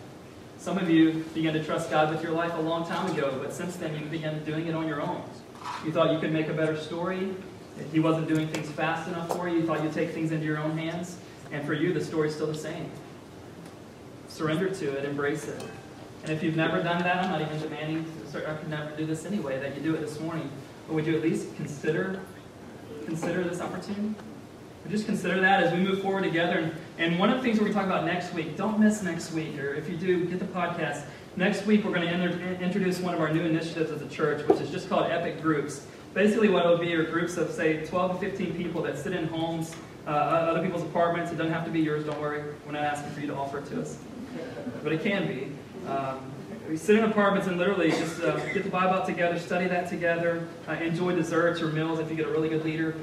Some 0.57 0.77
of 0.77 0.89
you 0.89 1.23
began 1.33 1.53
to 1.53 1.63
trust 1.63 1.89
God 1.89 2.13
with 2.13 2.23
your 2.23 2.31
life 2.31 2.53
a 2.55 2.61
long 2.61 2.87
time 2.87 3.11
ago, 3.11 3.37
but 3.41 3.53
since 3.53 3.75
then 3.75 3.97
you 3.97 4.05
began 4.07 4.43
doing 4.43 4.67
it 4.67 4.75
on 4.75 4.87
your 4.87 5.01
own. 5.01 5.23
You 5.85 5.91
thought 5.91 6.11
you 6.11 6.19
could 6.19 6.31
make 6.31 6.47
a 6.47 6.53
better 6.53 6.77
story. 6.77 7.33
He 7.91 7.99
wasn't 7.99 8.27
doing 8.27 8.47
things 8.47 8.69
fast 8.69 9.07
enough 9.07 9.35
for 9.35 9.49
you. 9.49 9.57
You 9.57 9.65
thought 9.65 9.83
you'd 9.83 9.93
take 9.93 10.11
things 10.11 10.31
into 10.31 10.45
your 10.45 10.59
own 10.59 10.77
hands. 10.77 11.17
And 11.51 11.65
for 11.65 11.73
you, 11.73 11.93
the 11.93 12.03
story's 12.03 12.33
still 12.33 12.47
the 12.47 12.55
same. 12.55 12.89
Surrender 14.27 14.69
to 14.69 14.97
it, 14.97 15.05
embrace 15.05 15.47
it. 15.47 15.63
And 16.23 16.31
if 16.31 16.43
you've 16.43 16.55
never 16.55 16.81
done 16.81 17.01
that, 17.03 17.25
I'm 17.25 17.31
not 17.31 17.41
even 17.41 17.59
demanding, 17.59 18.05
I 18.35 18.53
could 18.53 18.69
never 18.69 18.95
do 18.95 19.05
this 19.05 19.25
anyway, 19.25 19.59
that 19.59 19.75
you 19.75 19.81
do 19.81 19.95
it 19.95 20.01
this 20.01 20.19
morning. 20.19 20.49
But 20.87 20.93
would 20.93 21.05
you 21.05 21.15
at 21.15 21.21
least 21.21 21.55
consider 21.55 22.21
consider 23.05 23.43
this 23.43 23.59
opportunity? 23.59 24.13
just 24.89 25.05
consider 25.05 25.39
that 25.39 25.63
as 25.63 25.71
we 25.71 25.79
move 25.79 26.01
forward 26.01 26.23
together. 26.23 26.71
And, 26.97 27.17
one 27.17 27.29
of 27.29 27.37
the 27.37 27.43
things 27.43 27.59
we're 27.59 27.65
going 27.65 27.73
to 27.73 27.79
talk 27.79 27.85
about 27.85 28.05
next 28.05 28.33
week, 28.33 28.57
don't 28.57 28.79
miss 28.79 29.03
next 29.03 29.31
week, 29.31 29.57
or 29.59 29.73
if 29.73 29.89
you 29.89 29.95
do, 29.95 30.25
get 30.25 30.39
the 30.39 30.45
podcast. 30.45 31.03
Next 31.35 31.65
week, 31.65 31.85
we're 31.85 31.93
going 31.93 32.07
to 32.07 32.61
introduce 32.61 32.99
one 32.99 33.13
of 33.13 33.21
our 33.21 33.31
new 33.31 33.43
initiatives 33.43 33.91
as 33.91 34.01
a 34.01 34.07
church, 34.07 34.45
which 34.47 34.59
is 34.59 34.69
just 34.69 34.89
called 34.89 35.09
Epic 35.09 35.41
Groups. 35.41 35.85
Basically, 36.13 36.49
what 36.49 36.65
it'll 36.65 36.77
be 36.77 36.93
are 36.93 37.03
groups 37.03 37.37
of, 37.37 37.51
say, 37.51 37.85
12 37.85 38.19
to 38.19 38.29
15 38.29 38.55
people 38.55 38.81
that 38.83 38.97
sit 38.97 39.13
in 39.13 39.27
homes, 39.27 39.75
uh, 40.05 40.09
other 40.09 40.61
people's 40.61 40.83
apartments. 40.83 41.31
It 41.31 41.37
doesn't 41.37 41.53
have 41.53 41.63
to 41.65 41.71
be 41.71 41.79
yours, 41.79 42.03
don't 42.03 42.19
worry. 42.19 42.43
We're 42.65 42.73
not 42.73 42.83
asking 42.83 43.11
for 43.11 43.21
you 43.21 43.27
to 43.27 43.35
offer 43.35 43.59
it 43.59 43.65
to 43.67 43.81
us. 43.81 43.97
But 44.83 44.91
it 44.91 45.03
can 45.03 45.27
be. 45.27 45.51
Um, 45.89 46.31
we 46.67 46.75
sit 46.77 46.97
in 46.97 47.05
apartments 47.05 47.47
and 47.47 47.57
literally 47.57 47.91
just 47.91 48.21
uh, 48.21 48.37
get 48.53 48.63
the 48.63 48.69
Bible 48.69 48.93
out 48.93 49.05
together, 49.05 49.39
study 49.39 49.67
that 49.67 49.89
together, 49.89 50.47
uh, 50.67 50.73
enjoy 50.73 51.15
desserts 51.15 51.61
or 51.61 51.67
meals 51.67 51.99
if 51.99 52.09
you 52.09 52.15
get 52.15 52.27
a 52.27 52.31
really 52.31 52.49
good 52.49 52.63
leader. 52.65 52.95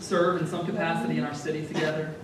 Serve 0.00 0.40
in 0.40 0.46
some 0.46 0.66
capacity 0.66 1.18
in 1.18 1.24
our 1.24 1.34
city 1.34 1.66
together. 1.66 2.14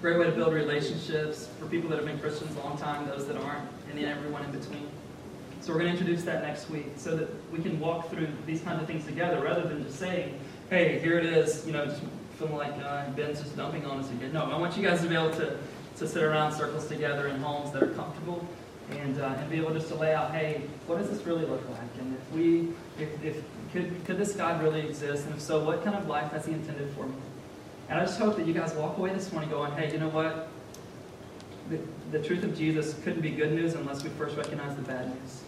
Great 0.00 0.18
way 0.18 0.26
to 0.26 0.32
build 0.32 0.54
relationships 0.54 1.48
for 1.58 1.66
people 1.66 1.88
that 1.90 1.96
have 1.96 2.06
been 2.06 2.18
Christians 2.18 2.56
a 2.56 2.60
long 2.60 2.78
time, 2.78 3.06
those 3.06 3.26
that 3.26 3.36
aren't, 3.36 3.68
and 3.90 3.98
then 3.98 4.04
everyone 4.06 4.44
in 4.44 4.52
between. 4.52 4.88
So 5.66 5.72
we're 5.72 5.80
going 5.80 5.94
to 5.94 5.98
introduce 5.98 6.22
that 6.26 6.44
next 6.44 6.70
week 6.70 6.92
so 6.96 7.16
that 7.16 7.28
we 7.50 7.58
can 7.58 7.80
walk 7.80 8.08
through 8.08 8.28
these 8.46 8.60
kinds 8.60 8.80
of 8.80 8.86
things 8.86 9.04
together 9.04 9.40
rather 9.42 9.62
than 9.62 9.82
just 9.82 9.98
saying, 9.98 10.38
hey, 10.70 11.00
here 11.00 11.18
it 11.18 11.26
is, 11.26 11.66
you 11.66 11.72
know, 11.72 11.86
just 11.86 12.02
feeling 12.38 12.54
like 12.54 12.72
uh, 12.84 13.10
Ben's 13.10 13.40
just 13.40 13.56
dumping 13.56 13.84
on 13.84 13.98
us 13.98 14.08
again. 14.12 14.32
No, 14.32 14.44
I 14.44 14.56
want 14.58 14.76
you 14.76 14.86
guys 14.86 15.00
to 15.00 15.08
be 15.08 15.16
able 15.16 15.32
to, 15.32 15.58
to 15.96 16.06
sit 16.06 16.22
around 16.22 16.52
circles 16.52 16.86
together 16.86 17.26
in 17.26 17.40
homes 17.40 17.72
that 17.72 17.82
are 17.82 17.88
comfortable 17.94 18.46
and, 18.92 19.20
uh, 19.20 19.34
and 19.38 19.50
be 19.50 19.56
able 19.56 19.74
just 19.74 19.88
to 19.88 19.96
lay 19.96 20.14
out, 20.14 20.30
hey, 20.30 20.62
what 20.86 20.98
does 20.98 21.10
this 21.10 21.26
really 21.26 21.44
look 21.44 21.68
like? 21.70 21.90
And 21.98 22.16
if 22.16 22.32
we, 22.32 22.68
if, 23.02 23.24
if 23.24 23.42
could, 23.72 24.04
could 24.04 24.18
this 24.18 24.34
God 24.34 24.62
really 24.62 24.86
exist? 24.86 25.26
And 25.26 25.34
if 25.34 25.40
so, 25.40 25.64
what 25.64 25.82
kind 25.82 25.96
of 25.96 26.06
life 26.06 26.30
has 26.30 26.46
He 26.46 26.52
intended 26.52 26.88
for 26.90 27.08
me? 27.08 27.16
And 27.88 27.98
I 27.98 28.04
just 28.04 28.20
hope 28.20 28.36
that 28.36 28.46
you 28.46 28.54
guys 28.54 28.72
walk 28.74 28.98
away 28.98 29.12
this 29.12 29.32
morning 29.32 29.50
going, 29.50 29.72
hey, 29.72 29.92
you 29.92 29.98
know 29.98 30.10
what? 30.10 30.46
The, 31.70 31.80
the 32.16 32.24
truth 32.24 32.44
of 32.44 32.56
Jesus 32.56 32.94
couldn't 33.02 33.22
be 33.22 33.30
good 33.30 33.50
news 33.52 33.74
unless 33.74 34.04
we 34.04 34.10
first 34.10 34.36
recognize 34.36 34.76
the 34.76 34.82
bad 34.82 35.08
news. 35.08 35.42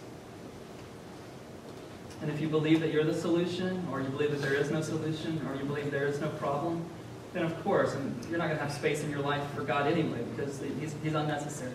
And 2.21 2.29
if 2.29 2.41
you 2.41 2.49
believe 2.49 2.81
that 2.81 2.91
you're 2.91 3.05
the 3.05 3.13
solution, 3.13 3.87
or 3.91 4.01
you 4.01 4.09
believe 4.09 4.31
that 4.31 4.41
there 4.41 4.53
is 4.53 4.71
no 4.71 4.81
solution, 4.81 5.41
or 5.47 5.55
you 5.55 5.63
believe 5.63 5.89
there 5.89 6.07
is 6.07 6.19
no 6.19 6.27
problem, 6.29 6.85
then 7.33 7.45
of 7.45 7.63
course, 7.63 7.93
and 7.93 8.25
you're 8.25 8.37
not 8.37 8.47
going 8.47 8.57
to 8.57 8.63
have 8.63 8.73
space 8.73 9.03
in 9.03 9.09
your 9.09 9.21
life 9.21 9.43
for 9.55 9.61
God 9.61 9.87
anyway, 9.87 10.21
because 10.35 10.61
he's, 10.79 10.95
he's 11.01 11.13
unnecessary. 11.13 11.71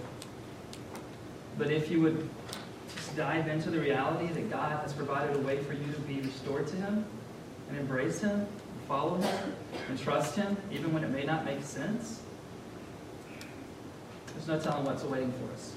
But 1.57 1.71
if 1.71 1.91
you 1.91 2.01
would 2.03 2.29
just 2.95 3.17
dive 3.17 3.49
into 3.49 3.71
the 3.71 3.81
reality 3.81 4.27
that 4.33 4.51
God 4.51 4.81
has 4.83 4.93
provided 4.93 5.37
a 5.37 5.41
way 5.41 5.63
for 5.63 5.73
you 5.73 5.93
to 5.93 6.01
be 6.01 6.21
restored 6.21 6.67
to 6.69 6.77
Him 6.77 7.05
and 7.69 7.79
embrace 7.79 8.21
Him, 8.21 8.41
and 8.41 8.49
follow 8.89 9.17
Him, 9.17 9.55
and 9.89 9.99
trust 9.99 10.37
Him, 10.37 10.57
even 10.71 10.93
when 10.93 11.05
it 11.05 11.11
may 11.11 11.25
not 11.25 11.45
make 11.45 11.63
sense? 11.63 12.21
There's 14.27 14.49
no 14.49 14.59
telling 14.59 14.85
what's 14.85 15.05
awaiting 15.05 15.33
for 15.33 15.53
us. 15.55 15.75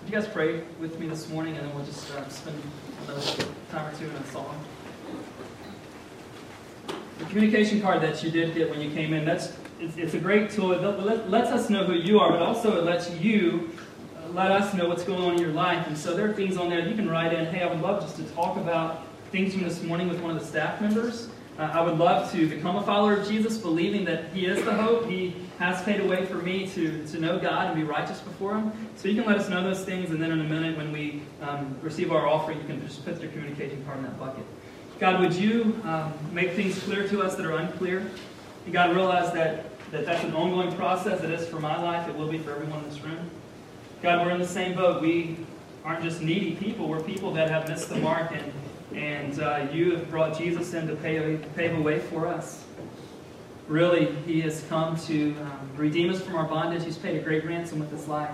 Would 0.00 0.12
you 0.12 0.20
guys 0.20 0.28
pray 0.28 0.62
with 0.78 0.98
me 1.00 1.08
this 1.08 1.28
morning, 1.28 1.56
and 1.56 1.66
then 1.66 1.74
we'll 1.74 1.84
just 1.84 2.10
uh, 2.12 2.28
spend 2.28 2.60
another 3.04 3.20
time 3.70 3.92
or 3.92 3.98
two 3.98 4.04
in 4.04 4.12
a 4.12 4.26
song? 4.26 4.64
The 7.18 7.24
communication 7.24 7.80
card 7.80 8.02
that 8.02 8.22
you 8.22 8.30
did 8.30 8.54
get 8.54 8.70
when 8.70 8.80
you 8.80 8.90
came 8.90 9.12
in, 9.14 9.24
that's 9.24 9.52
it's, 9.80 9.96
it's 9.96 10.14
a 10.14 10.20
great 10.20 10.50
tool. 10.50 10.72
It 10.72 10.82
let, 10.82 11.30
lets 11.30 11.50
us 11.50 11.70
know 11.70 11.84
who 11.84 11.94
you 11.94 12.20
are, 12.20 12.30
but 12.30 12.40
also 12.40 12.78
it 12.78 12.84
lets 12.84 13.10
you 13.10 13.70
uh, 14.16 14.28
let 14.28 14.50
us 14.50 14.74
know 14.74 14.88
what's 14.88 15.02
going 15.02 15.22
on 15.22 15.34
in 15.34 15.40
your 15.40 15.52
life. 15.52 15.86
And 15.86 15.96
so 15.96 16.14
there 16.14 16.30
are 16.30 16.32
things 16.32 16.56
on 16.56 16.70
there 16.70 16.86
you 16.86 16.94
can 16.94 17.10
write 17.10 17.32
in. 17.32 17.46
Hey, 17.46 17.62
I 17.62 17.66
would 17.66 17.80
love 17.80 18.02
just 18.02 18.16
to 18.16 18.22
talk 18.34 18.56
about 18.56 19.06
things 19.32 19.54
from 19.54 19.64
this 19.64 19.82
morning 19.82 20.08
with 20.08 20.20
one 20.20 20.30
of 20.34 20.40
the 20.40 20.46
staff 20.46 20.80
members. 20.80 21.28
Uh, 21.58 21.62
I 21.72 21.80
would 21.80 21.98
love 21.98 22.30
to 22.32 22.48
become 22.48 22.76
a 22.76 22.82
follower 22.82 23.14
of 23.14 23.26
Jesus, 23.26 23.58
believing 23.58 24.04
that 24.04 24.32
He 24.32 24.46
is 24.46 24.62
the 24.64 24.74
hope. 24.74 25.06
He 25.06 25.34
has 25.58 25.82
paid 25.84 26.00
a 26.00 26.06
way 26.06 26.26
for 26.26 26.36
me 26.36 26.66
to, 26.68 27.06
to 27.06 27.18
know 27.18 27.38
God 27.38 27.68
and 27.68 27.76
be 27.76 27.82
righteous 27.82 28.20
before 28.20 28.56
Him. 28.56 28.72
So 28.96 29.08
you 29.08 29.22
can 29.22 29.30
let 29.30 29.38
us 29.38 29.48
know 29.48 29.62
those 29.62 29.84
things, 29.84 30.10
and 30.10 30.20
then 30.20 30.30
in 30.30 30.40
a 30.40 30.44
minute 30.44 30.76
when 30.76 30.92
we 30.92 31.22
um, 31.40 31.76
receive 31.82 32.12
our 32.12 32.26
offering, 32.26 32.60
you 32.60 32.66
can 32.66 32.86
just 32.86 33.04
put 33.04 33.20
your 33.20 33.30
communication 33.30 33.82
card 33.84 33.98
in 33.98 34.04
that 34.04 34.18
bucket. 34.18 34.44
God, 34.98 35.20
would 35.20 35.34
you 35.34 35.80
um, 35.84 36.12
make 36.32 36.52
things 36.52 36.78
clear 36.82 37.06
to 37.08 37.22
us 37.22 37.34
that 37.36 37.46
are 37.46 37.52
unclear? 37.52 38.10
And 38.64 38.72
God, 38.72 38.94
realize 38.94 39.32
that, 39.32 39.66
that 39.90 40.04
that's 40.04 40.24
an 40.24 40.34
ongoing 40.34 40.74
process. 40.74 41.22
It 41.22 41.30
is 41.30 41.46
for 41.48 41.60
my 41.60 41.80
life. 41.80 42.08
It 42.08 42.16
will 42.16 42.28
be 42.28 42.38
for 42.38 42.52
everyone 42.52 42.80
in 42.80 42.90
this 42.90 43.00
room. 43.00 43.30
God, 44.02 44.26
we're 44.26 44.32
in 44.32 44.40
the 44.40 44.46
same 44.46 44.74
boat. 44.74 45.00
We 45.00 45.38
aren't 45.84 46.02
just 46.02 46.20
needy 46.20 46.56
people. 46.56 46.88
We're 46.88 47.02
people 47.02 47.32
that 47.34 47.50
have 47.50 47.68
missed 47.68 47.88
the 47.88 47.96
mark, 47.96 48.32
and, 48.32 48.52
and 48.94 49.40
uh, 49.40 49.68
you 49.72 49.92
have 49.92 50.10
brought 50.10 50.36
Jesus 50.36 50.74
in 50.74 50.86
to 50.88 50.96
pave, 50.96 51.46
pave 51.54 51.78
a 51.78 51.80
way 51.80 51.98
for 51.98 52.26
us. 52.26 52.65
Really, 53.68 54.14
he 54.26 54.40
has 54.42 54.62
come 54.68 54.96
to 55.00 55.34
um, 55.40 55.70
redeem 55.76 56.10
us 56.10 56.20
from 56.20 56.36
our 56.36 56.44
bondage. 56.44 56.84
He's 56.84 56.98
paid 56.98 57.16
a 57.16 57.22
great 57.22 57.44
ransom 57.44 57.80
with 57.80 57.90
his 57.90 58.06
life. 58.06 58.30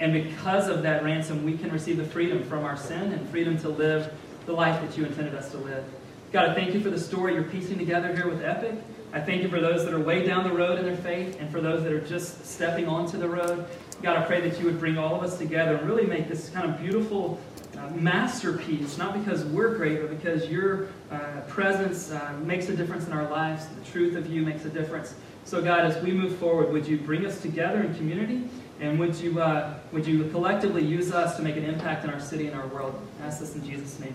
And 0.00 0.12
because 0.12 0.68
of 0.68 0.82
that 0.82 1.04
ransom, 1.04 1.44
we 1.44 1.56
can 1.56 1.70
receive 1.70 1.98
the 1.98 2.04
freedom 2.04 2.42
from 2.44 2.64
our 2.64 2.76
sin 2.76 3.12
and 3.12 3.28
freedom 3.28 3.56
to 3.58 3.68
live 3.68 4.12
the 4.46 4.52
life 4.52 4.80
that 4.82 4.98
you 4.98 5.04
intended 5.04 5.34
us 5.34 5.50
to 5.52 5.58
live. 5.58 5.84
God, 6.32 6.48
I 6.48 6.54
thank 6.54 6.74
you 6.74 6.80
for 6.80 6.90
the 6.90 6.98
story 6.98 7.34
you're 7.34 7.44
piecing 7.44 7.78
together 7.78 8.14
here 8.14 8.28
with 8.28 8.42
Epic. 8.42 8.74
I 9.12 9.20
thank 9.20 9.42
you 9.42 9.48
for 9.48 9.60
those 9.60 9.84
that 9.84 9.94
are 9.94 10.00
way 10.00 10.26
down 10.26 10.42
the 10.42 10.52
road 10.52 10.80
in 10.80 10.84
their 10.84 10.96
faith 10.96 11.38
and 11.38 11.48
for 11.52 11.60
those 11.60 11.84
that 11.84 11.92
are 11.92 12.00
just 12.00 12.44
stepping 12.44 12.88
onto 12.88 13.16
the 13.16 13.28
road. 13.28 13.64
God, 14.02 14.16
I 14.16 14.26
pray 14.26 14.40
that 14.40 14.58
you 14.58 14.66
would 14.66 14.80
bring 14.80 14.98
all 14.98 15.14
of 15.14 15.22
us 15.22 15.38
together 15.38 15.76
and 15.76 15.86
really 15.88 16.04
make 16.04 16.28
this 16.28 16.50
kind 16.50 16.68
of 16.68 16.80
beautiful 16.80 17.38
uh, 17.78 17.88
masterpiece, 17.90 18.98
not 18.98 19.16
because 19.16 19.44
we're 19.44 19.76
great, 19.76 20.00
but 20.00 20.10
because 20.10 20.48
your 20.48 20.88
uh, 21.14 21.40
presence 21.48 22.10
uh, 22.10 22.32
makes 22.42 22.68
a 22.68 22.76
difference 22.76 23.06
in 23.06 23.12
our 23.12 23.28
lives. 23.28 23.66
The 23.66 23.90
truth 23.90 24.16
of 24.16 24.26
you 24.26 24.42
makes 24.42 24.64
a 24.64 24.68
difference. 24.68 25.14
So, 25.44 25.62
God, 25.62 25.80
as 25.80 26.02
we 26.02 26.10
move 26.10 26.36
forward, 26.36 26.72
would 26.72 26.86
you 26.86 26.96
bring 26.96 27.26
us 27.26 27.40
together 27.40 27.82
in 27.82 27.94
community? 27.94 28.48
And 28.80 28.98
would 28.98 29.14
you, 29.16 29.40
uh, 29.40 29.74
would 29.92 30.06
you 30.06 30.28
collectively 30.30 30.84
use 30.84 31.12
us 31.12 31.36
to 31.36 31.42
make 31.42 31.56
an 31.56 31.64
impact 31.64 32.04
in 32.04 32.10
our 32.10 32.20
city 32.20 32.48
and 32.48 32.58
our 32.58 32.66
world? 32.68 33.00
I 33.22 33.26
ask 33.26 33.40
this 33.40 33.54
in 33.54 33.64
Jesus' 33.64 34.00
name. 34.00 34.14